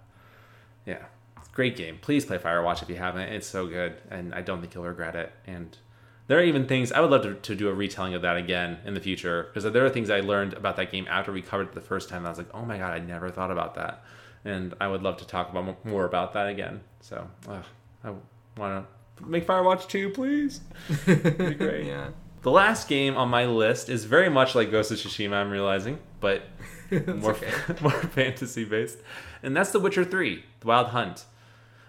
[0.85, 1.05] Yeah.
[1.53, 1.97] Great game.
[2.03, 3.33] Please play Firewatch if you haven't.
[3.33, 5.33] It's so good, and I don't think you'll regret it.
[5.47, 5.79] And
[6.27, 8.79] there are even things I would love to, to do a retelling of that again
[8.85, 11.69] in the future because there are things I learned about that game after we covered
[11.69, 12.25] it the first time.
[12.25, 14.05] I was like, oh my god, I never thought about that,
[14.45, 16.81] and I would love to talk about more about that again.
[17.01, 17.65] So ugh,
[18.05, 18.11] I
[18.57, 20.61] want to make Firewatch two, please.
[21.07, 21.15] Be
[21.55, 21.87] great.
[21.87, 22.11] yeah
[22.43, 25.35] The last game on my list is very much like Ghost of Tsushima.
[25.35, 26.43] I'm realizing, but
[26.91, 27.51] more okay.
[27.81, 28.99] more fantasy based,
[29.43, 31.25] and that's The Witcher Three: The Wild Hunt.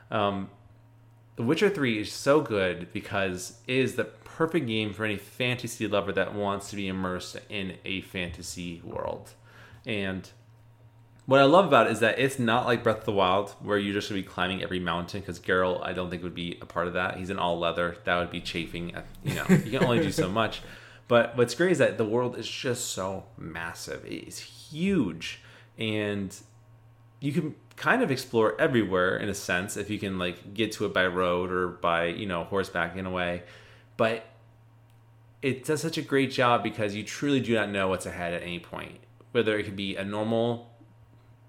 [0.09, 0.49] Um,
[1.35, 4.05] the Witcher Three is so good because it is the
[4.37, 9.31] perfect game for any fantasy lover that wants to be immersed in a fantasy world.
[9.85, 10.29] And
[11.25, 13.77] what I love about it is that it's not like Breath of the Wild, where
[13.77, 15.21] you're just gonna be climbing every mountain.
[15.21, 17.17] Because Geralt, I don't think would be a part of that.
[17.17, 17.97] He's in all leather.
[18.05, 18.95] That would be chafing.
[18.95, 20.61] At, you know, you can only do so much.
[21.07, 24.03] But what's great is that the world is just so massive.
[24.05, 25.41] It's huge,
[25.77, 26.35] and
[27.19, 30.85] you can kind of explore everywhere in a sense if you can like get to
[30.85, 33.43] it by road or by you know horseback in a way.
[34.03, 34.25] But
[35.41, 38.41] it does such a great job because you truly do not know what's ahead at
[38.41, 38.99] any point.
[39.31, 40.69] Whether it could be a normal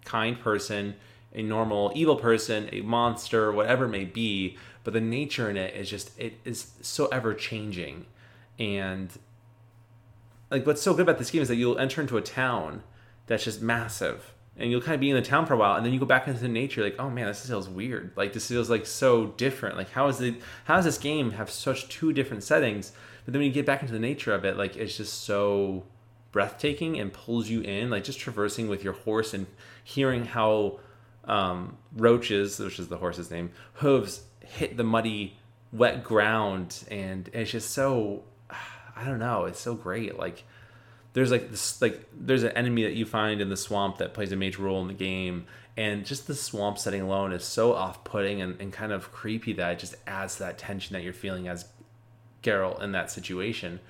[0.05, 0.95] kind person,
[1.33, 5.75] a normal evil person, a monster, whatever it may be, but the nature in it
[5.75, 8.07] is just it is so ever changing.
[8.57, 9.11] And
[10.49, 12.85] like what's so good about this game is that you'll enter into a town
[13.27, 14.33] that's just massive.
[14.57, 16.07] And you'll kind of be in the town for a while, and then you go
[16.07, 16.85] back into the nature.
[16.85, 18.13] Like, oh man, this feels weird.
[18.17, 19.77] Like this feels like so different.
[19.77, 20.37] Like, how is it?
[20.65, 22.93] How does this game have such two different settings?
[23.25, 25.85] But then when you get back into the nature of it, like it's just so
[26.31, 27.91] breathtaking and pulls you in.
[27.91, 29.47] Like just traversing with your horse and
[29.83, 30.81] hearing how
[31.25, 35.37] um, Roach's, which is the horse's name, hooves hit the muddy,
[35.73, 38.25] wet ground, and it's just so
[38.97, 40.19] I don't know, it's so great.
[40.19, 40.45] Like
[41.15, 44.31] there's like this like there's an enemy that you find in the swamp that plays
[44.31, 45.47] a major role in the game,
[45.77, 49.73] and just the swamp setting alone is so off-putting and, and kind of creepy that
[49.73, 51.67] it just adds to that tension that you're feeling as
[52.43, 53.81] Geralt in that situation.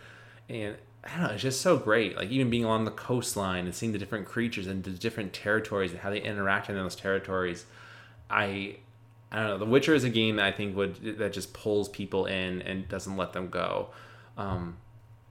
[0.48, 2.16] And I don't know, it's just so great.
[2.16, 5.90] Like even being along the coastline and seeing the different creatures and the different territories
[5.90, 7.66] and how they interact in those territories.
[8.30, 8.76] I
[9.32, 9.58] I don't know.
[9.58, 12.88] The Witcher is a game that I think would that just pulls people in and
[12.88, 13.88] doesn't let them go.
[14.38, 14.76] Um,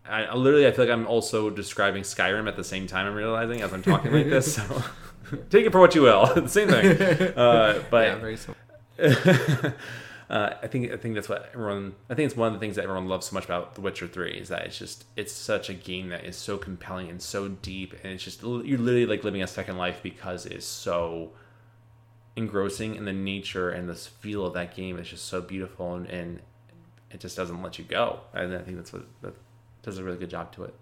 [0.08, 3.08] I, I literally I feel like I'm also describing Skyrim at the same time.
[3.08, 4.56] I'm realizing as I'm talking like this.
[4.56, 4.84] So
[5.50, 6.48] take it for what you will.
[6.48, 6.98] Same thing.
[7.38, 8.62] Uh, but Yeah, very simple.
[10.30, 11.96] uh, I think I think that's what everyone.
[12.10, 14.08] I think it's one of the things that everyone loves so much about The Witcher
[14.08, 17.48] Three is that it's just it's such a game that is so compelling and so
[17.48, 21.32] deep, and it's just you're literally like living a second life because it's so
[22.36, 26.08] engrossing, and the nature and this feel of that game is just so beautiful, and,
[26.08, 26.42] and
[27.12, 28.20] it just doesn't let you go.
[28.34, 29.06] And I think that's what
[29.84, 30.74] does a really good job to it.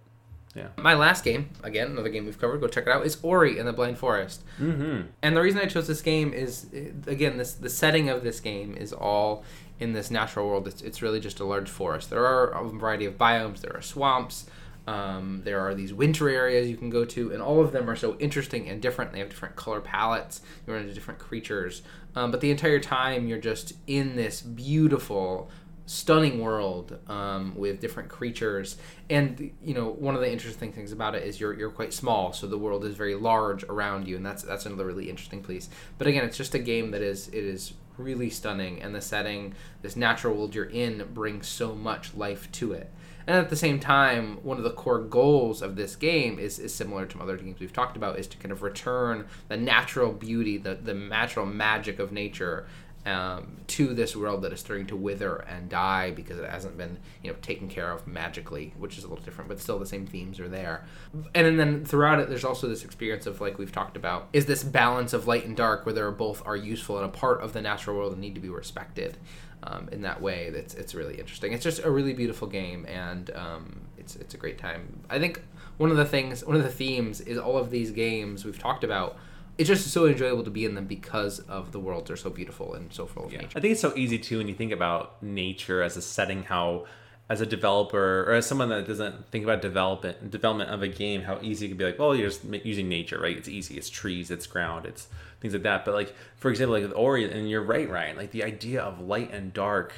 [0.55, 0.67] Yeah.
[0.77, 3.67] My last game, again, another game we've covered, go check it out, is Ori and
[3.67, 4.43] the Blind Forest.
[4.59, 5.07] Mm-hmm.
[5.21, 6.67] And the reason I chose this game is,
[7.07, 9.45] again, this the setting of this game is all
[9.79, 10.67] in this natural world.
[10.67, 12.09] It's, it's really just a large forest.
[12.09, 13.61] There are a variety of biomes.
[13.61, 14.45] There are swamps.
[14.87, 17.95] Um, there are these winter areas you can go to, and all of them are
[17.95, 19.13] so interesting and different.
[19.13, 20.41] They have different color palettes.
[20.65, 21.83] You run into different creatures,
[22.15, 25.49] um, but the entire time you're just in this beautiful
[25.91, 28.77] stunning world um, with different creatures.
[29.09, 32.31] And you know one of the interesting things about it is you're, you're quite small
[32.31, 35.69] so the world is very large around you and that's that's another really interesting piece.
[35.97, 39.53] But again it's just a game that is it is really stunning and the setting
[39.81, 42.89] this natural world you're in brings so much life to it.
[43.27, 46.73] And at the same time one of the core goals of this game is, is
[46.73, 50.57] similar to other games we've talked about is to kind of return the natural beauty
[50.57, 52.65] the, the natural magic of nature
[53.05, 56.99] um, to this world that is starting to wither and die because it hasn't been
[57.23, 60.05] you know taken care of magically, which is a little different, but still the same
[60.05, 60.85] themes are there.
[61.33, 64.63] And then throughout it, there's also this experience of like we've talked about is this
[64.63, 67.61] balance of light and dark where they're both are useful and a part of the
[67.61, 69.17] natural world and need to be respected.
[69.63, 71.53] Um, in that way, that's it's really interesting.
[71.53, 75.01] It's just a really beautiful game, and um, it's it's a great time.
[75.07, 75.41] I think
[75.77, 78.83] one of the things, one of the themes is all of these games we've talked
[78.83, 79.17] about
[79.61, 82.73] it's just so enjoyable to be in them because of the worlds are so beautiful
[82.73, 83.41] and so full of Yeah.
[83.41, 83.57] nature.
[83.57, 86.85] I think it's so easy too when you think about nature as a setting, how
[87.29, 91.21] as a developer or as someone that doesn't think about development development of a game,
[91.21, 93.37] how easy it could be like, well, you're just using nature, right?
[93.37, 93.77] It's easy.
[93.77, 95.07] It's trees, it's ground, it's
[95.39, 95.85] things like that.
[95.85, 98.17] But like for example, like with Ori, and you're right, Ryan.
[98.17, 99.93] Like the idea of light and dark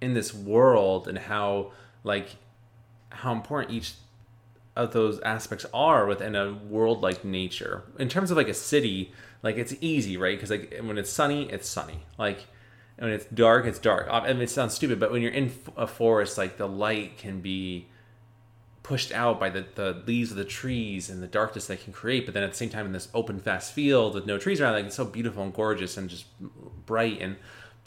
[0.00, 1.72] in this world and how
[2.04, 2.36] like
[3.10, 3.94] how important each
[4.78, 7.82] of those aspects are within a world like nature.
[7.98, 9.12] In terms of like a city,
[9.42, 10.36] like it's easy, right?
[10.36, 12.04] Because like when it's sunny, it's sunny.
[12.16, 12.46] Like
[12.96, 14.06] when it's dark, it's dark.
[14.08, 17.88] And it sounds stupid, but when you're in a forest, like the light can be
[18.84, 22.24] pushed out by the, the leaves of the trees and the darkness they can create.
[22.24, 24.74] But then at the same time, in this open, fast field with no trees around,
[24.74, 26.26] like it's so beautiful and gorgeous and just
[26.86, 27.34] bright and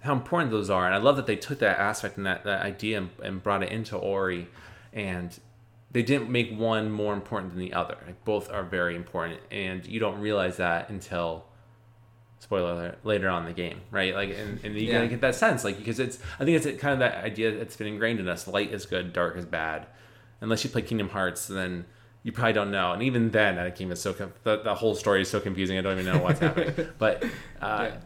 [0.01, 0.85] how important those are.
[0.85, 3.63] And I love that they took that aspect and that, that idea and, and brought
[3.63, 4.49] it into Ori.
[4.91, 5.39] And
[5.91, 7.97] they didn't make one more important than the other.
[8.05, 11.45] Like both are very important, and you don't realize that until
[12.39, 14.15] spoiler alert, later on in the game, right?
[14.15, 14.93] Like, and, and you Yeah.
[14.95, 17.75] gotta get that sense, like, because it's I think it's kind of that idea that's
[17.75, 19.85] been ingrained in us: light is good, dark is bad.
[20.41, 21.85] Unless you play Kingdom Hearts, then
[22.23, 22.93] you probably don't know.
[22.93, 25.77] And even then, that game is so com- the, the whole story is so confusing.
[25.77, 26.73] I don't even know what's happening.
[26.97, 27.23] But
[27.61, 27.97] uh, Yeah.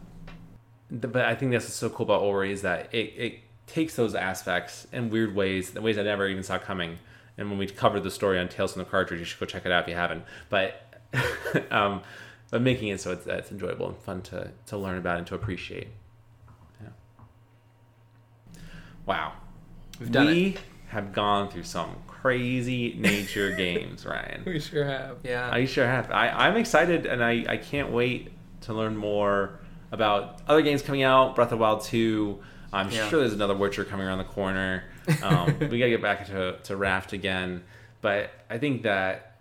[1.00, 3.94] th- but I think that's what's so cool about Ori is that it, it takes
[3.96, 6.98] those aspects in weird ways, in ways I never even saw coming.
[7.38, 9.66] And when we covered the story on Tales from the Cartridge, you should go check
[9.66, 10.24] it out if you haven't.
[10.48, 11.00] But
[11.70, 12.02] um,
[12.50, 15.34] but making it so it's, it's enjoyable and fun to, to learn about and to
[15.34, 15.88] appreciate.
[16.82, 16.88] Yeah.
[19.04, 19.32] Wow.
[20.00, 20.56] We've done we
[20.88, 24.42] have gone through some crazy nature games, Ryan.
[24.46, 25.18] We sure have.
[25.24, 25.50] Yeah.
[25.52, 26.10] I sure have.
[26.10, 28.32] I, I'm excited and I, I can't wait
[28.62, 29.60] to learn more
[29.92, 31.34] about other games coming out.
[31.34, 32.38] Breath of Wild 2.
[32.72, 33.08] I'm Yeah.
[33.08, 34.84] sure there's another Witcher coming around the corner.
[35.22, 37.62] Um, we gotta get back to, to Raft again.
[38.00, 39.36] But I think that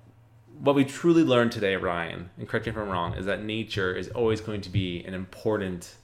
[0.60, 3.94] what we truly learned today, Ryan, and correct me if I'm wrong, is that nature
[3.94, 5.96] is always going to be an important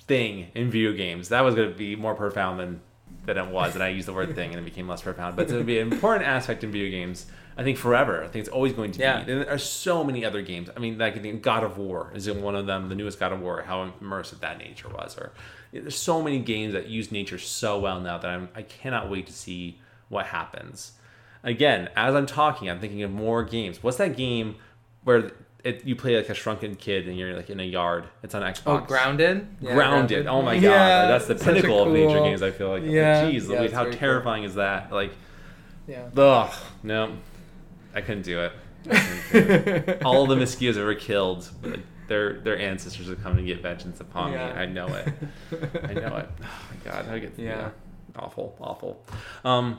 [0.00, 1.28] thing in video games.
[1.28, 2.80] That was going to be more profound than
[3.26, 5.36] than it was, and I used the word thing, and it became less profound.
[5.36, 7.26] But it's going to be an important aspect in video games.
[7.56, 8.20] I think forever.
[8.24, 9.20] I think it's always going to Yeah.
[9.22, 9.34] be.
[9.34, 10.70] There are so many other games.
[10.74, 12.88] I mean, like I think God of War is in one of them.
[12.88, 15.16] The newest God of War, how immersive that nature was.
[15.18, 15.32] Or
[15.72, 19.26] there's so many games that use nature so well now that I'm I cannot wait
[19.26, 20.92] to see what happens.
[21.44, 23.82] Again, as I'm talking, I'm thinking of more games.
[23.82, 24.56] What's that game
[25.04, 25.32] where
[25.64, 28.04] it, you play like a shrunken kid and you're like in a yard?
[28.22, 28.62] It's on Xbox.
[28.66, 29.46] oh, grounded.
[29.60, 30.26] Yeah, grounded.
[30.26, 32.42] Oh my god, Yeah, that's the such a pinnacle of nature games.
[32.42, 32.82] I feel like.
[32.84, 34.00] Yeah, Jeez, yeah, Louise, it's how very cool.
[34.00, 34.92] terrifying is that?
[34.92, 35.12] Like,
[35.88, 36.08] Yeah.
[36.16, 36.52] ugh,
[36.82, 37.16] no,
[37.94, 38.52] I couldn't do it.
[38.84, 40.02] Couldn't do it.
[40.04, 44.32] All the mosquitoes ever killed, like, their their ancestors are coming to get vengeance upon
[44.32, 44.52] Yeah.
[44.52, 44.60] me.
[44.60, 45.08] I know it.
[45.84, 46.28] I know it.
[46.42, 47.44] Oh my god, how get Yeah.
[47.50, 47.70] yeah.
[48.16, 49.04] awful, awful.
[49.44, 49.78] Um,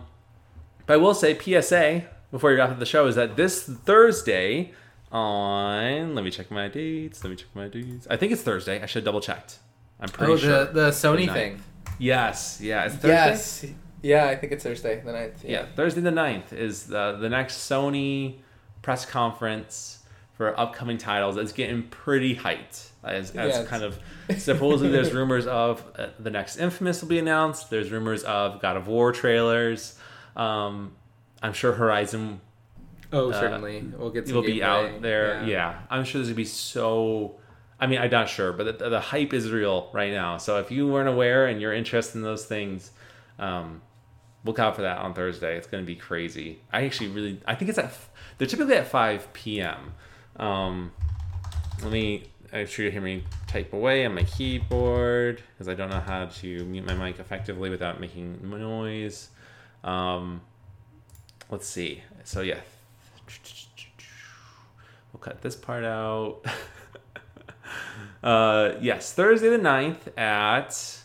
[0.86, 4.72] but I will say PSA before you wrap up the show is that this Thursday
[5.12, 7.24] on let me check my dates.
[7.24, 8.08] Let me check my dates.
[8.10, 8.82] I think it's Thursday.
[8.82, 9.60] I should double checked.
[10.00, 10.66] I'm pretty Oh, sure.
[10.66, 11.64] the the Sony The thing.
[12.00, 13.08] Yes, yeah, it's Thursday.
[13.10, 13.66] Yes.
[14.02, 15.44] Yeah, I think it's Thursday the 9th.
[15.44, 18.40] Yeah, Thursday the 9th is the, the next Sony
[18.82, 20.00] press conference
[20.34, 21.38] for upcoming titles.
[21.38, 22.90] It's getting pretty hyped.
[23.04, 24.00] As, as Yeah, it's- kind of
[24.40, 27.70] supposedly there's rumors of uh, the next Infamous will be announced.
[27.70, 29.98] There's rumors of God of War trailers.
[30.36, 30.94] Um,
[31.42, 32.40] I'm sure Horizon
[33.12, 33.84] Oh, Uh, certainly.
[33.96, 35.44] We'll get will be out there.
[35.46, 35.80] Yeah.
[35.90, 37.36] I'm sure there's gonna be so.
[37.80, 40.38] I mean, I'm not sure, but the, the hype is real right now.
[40.38, 42.92] So if you weren't aware and you're interested in those things,
[43.38, 43.82] um,
[44.46, 45.58] look out for that on Thursday.
[45.58, 46.60] It's gonna be crazy.
[46.72, 47.94] I actually really, I think it's at.
[48.40, 49.94] They're typically at 5 p.m.
[50.38, 50.92] Um,
[51.82, 52.26] let me.
[52.52, 56.26] I'm sure you hear me type away on my keyboard because I don't know how
[56.26, 59.30] to mute my mic effectively without making noise.
[59.84, 60.42] Um,
[61.50, 62.04] let's see.
[62.24, 62.60] So yeah,
[65.12, 66.42] we'll cut this part out.
[68.24, 71.00] uh, yes, Thursday the 9th at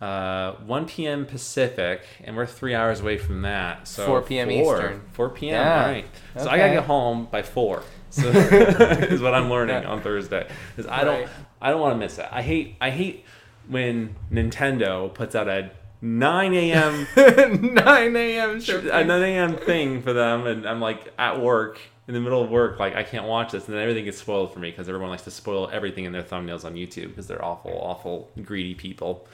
[0.00, 1.26] uh, 1 p.m.
[1.26, 3.88] Pacific, and we're three hours away from that.
[3.88, 4.48] So 4 p.m.
[4.48, 5.00] four- Eastern.
[5.12, 5.54] 4 p.m.
[5.54, 5.82] Yeah.
[5.84, 6.06] All right.
[6.36, 7.82] So I gotta get home by four.
[8.10, 10.48] So is what I'm learning on Thursday.
[10.76, 11.28] Because I don't, Right.
[11.60, 12.26] I don't want to miss it.
[12.30, 13.24] I hate, I hate
[13.68, 17.06] when Nintendo puts out a 9 a.m.
[17.74, 18.60] 9 a.m.
[18.68, 19.56] a 9 a.m.
[19.56, 23.02] thing for them, and I'm like at work in the middle of work, like I
[23.02, 25.68] can't watch this, and then everything gets spoiled for me because everyone likes to spoil
[25.70, 29.26] everything in their thumbnails on YouTube because they're awful, awful, greedy people.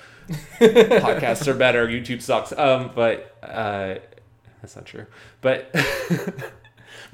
[0.59, 1.87] Podcasts are better.
[1.87, 2.53] YouTube sucks.
[2.53, 3.97] Um, but uh,
[4.61, 5.07] that's not true.
[5.41, 5.71] But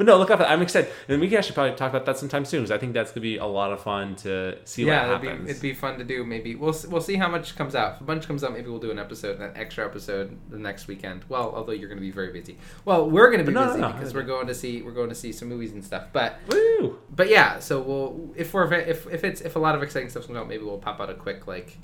[0.00, 0.40] but no, look up.
[0.40, 2.94] I'm excited, and we can actually probably talk about that sometime soon because I think
[2.94, 5.74] that's gonna be a lot of fun to see yeah, what it'd be, it'd be
[5.74, 6.24] fun to do.
[6.24, 7.96] Maybe we'll we'll see how much comes out.
[7.96, 10.88] If a bunch comes out, maybe we'll do an episode, an extra episode the next
[10.88, 11.26] weekend.
[11.28, 12.56] Well, although you're going to be very busy.
[12.86, 13.92] Well, we're going to be no, no, busy no.
[13.92, 16.06] because we're going to see we're going to see some movies and stuff.
[16.14, 16.98] But Woo!
[17.14, 20.26] but yeah, so we'll if we're if if it's if a lot of exciting stuff
[20.26, 21.76] comes out, maybe we'll pop out a quick like.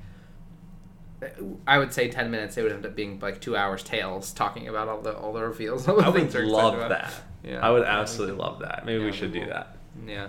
[1.66, 2.56] I would say ten minutes.
[2.56, 5.42] It would end up being like two hours tales talking about all the all the
[5.42, 5.88] reveals.
[5.88, 7.14] All the I would things we're excited love that.
[7.42, 8.84] Yeah, I would absolutely love that.
[8.84, 9.76] Maybe yeah, we we should do that.
[10.06, 10.28] Yeah.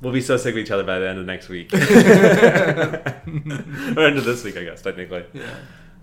[0.00, 1.72] We'll be so sick of each other by the end of next week.
[1.74, 1.78] or
[4.06, 5.24] end of this week, I guess, technically.
[5.32, 5.56] Yeah.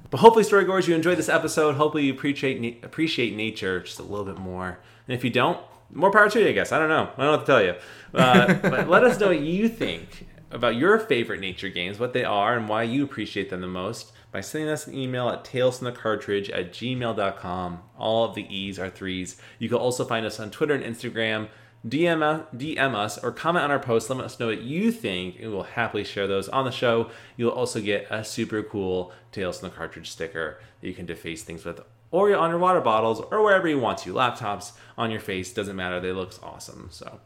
[0.09, 1.75] But hopefully, storygoers, you enjoyed this episode.
[1.75, 4.79] Hopefully, you appreciate na- appreciate nature just a little bit more.
[5.07, 5.59] And if you don't,
[5.93, 6.73] more power to you, I guess.
[6.73, 7.09] I don't know.
[7.17, 7.75] I don't know what to tell you.
[8.13, 12.25] Uh, but let us know what you think about your favorite nature games, what they
[12.25, 16.53] are, and why you appreciate them the most by sending us an email at talesfromthecartridge
[16.53, 17.79] at gmail.com.
[17.97, 19.37] All of the E's are threes.
[19.59, 21.47] You can also find us on Twitter and Instagram.
[21.87, 24.09] DM, us- DM us or comment on our post.
[24.09, 27.11] Let us know what you think, and we'll happily share those on the show.
[27.37, 31.43] You'll also get a super cool Tales from the Cartridge sticker that you can deface
[31.43, 31.79] things with,
[32.11, 34.13] or on your water bottles, or wherever you want to.
[34.13, 36.01] Laptops, on your face, doesn't matter.
[36.01, 36.89] They look awesome.
[36.91, 37.21] So,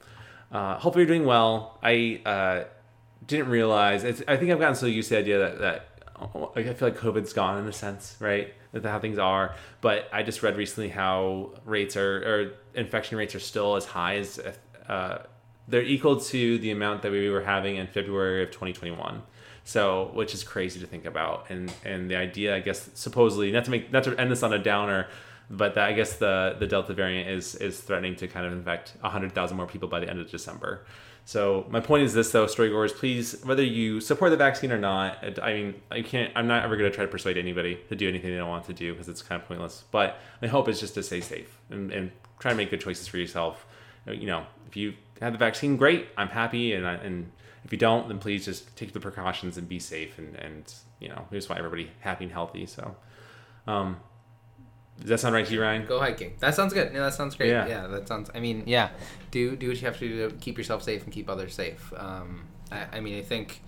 [0.52, 1.80] uh, hopefully, you're doing well.
[1.82, 2.64] I uh,
[3.26, 4.04] didn't realize.
[4.06, 5.89] I think I've gotten so used to the idea that that
[6.56, 8.54] I feel like COVID's gone in a sense, right?
[8.72, 9.56] That's how things are.
[9.82, 14.18] But I just read recently how rates are, or infection rates are still as high
[14.18, 14.40] as
[14.88, 15.20] uh,
[15.68, 19.22] they're equal to the amount that we were having in February of 2021.
[19.64, 23.66] So, which is crazy to think about, and and the idea, I guess, supposedly not
[23.66, 25.08] to make not to end this on a downer,
[25.50, 28.94] but that I guess the the Delta variant is is threatening to kind of infect
[29.04, 30.86] hundred thousand more people by the end of December.
[31.26, 35.40] So my point is this, though, storygoers, please, whether you support the vaccine or not,
[35.42, 38.10] I mean, I can't, I'm not ever going to try to persuade anybody to do
[38.10, 39.84] anything they don't want to do because it's kind of pointless.
[39.92, 43.08] But my hope is just to stay safe and, and try to make good choices
[43.08, 43.68] for yourself.
[44.08, 47.32] You know, if you have the vaccine, great, I'm happy, and I, and
[47.64, 51.10] if you don't, then please just take the precautions and be safe, and and you
[51.10, 52.66] know, we just want everybody happy and healthy.
[52.66, 52.96] So,
[53.68, 54.00] um,
[55.00, 55.86] does that sound right to you, Ryan?
[55.86, 56.34] Go hiking.
[56.40, 56.94] That sounds good.
[56.94, 57.50] No, that sounds great.
[57.50, 57.68] Yeah.
[57.68, 58.30] Yeah, that sounds.
[58.36, 58.90] I mean, yeah,
[59.32, 61.94] do do what you have to do to keep yourself safe and keep others safe.
[61.96, 63.62] Um, I, I mean, I think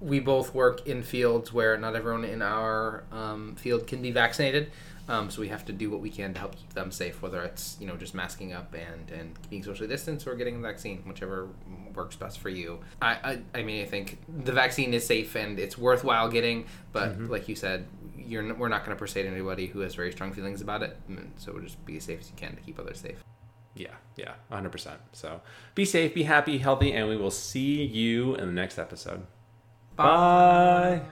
[0.00, 4.70] we both work in fields where not everyone in our um, field can be vaccinated.
[5.08, 7.42] Um, so we have to do what we can to help keep them safe, whether
[7.42, 11.02] it's you know just masking up and, and being socially distanced or getting a vaccine,
[11.06, 11.48] whichever
[11.94, 12.78] works best for you.
[13.02, 13.10] I,
[13.54, 17.48] I, I mean I think the vaccine is safe and it's worthwhile getting, but like
[17.48, 17.84] you said,
[18.32, 20.96] you're we're not going to persuade anybody who has very strong feelings about it.
[21.36, 23.22] So we'll just be as safe as you can to keep others safe.
[23.74, 24.96] Yeah, yeah, 100%.
[25.12, 25.40] So
[25.74, 29.26] be safe, be happy, healthy, and we will see you in the next episode.
[29.96, 31.02] Bye.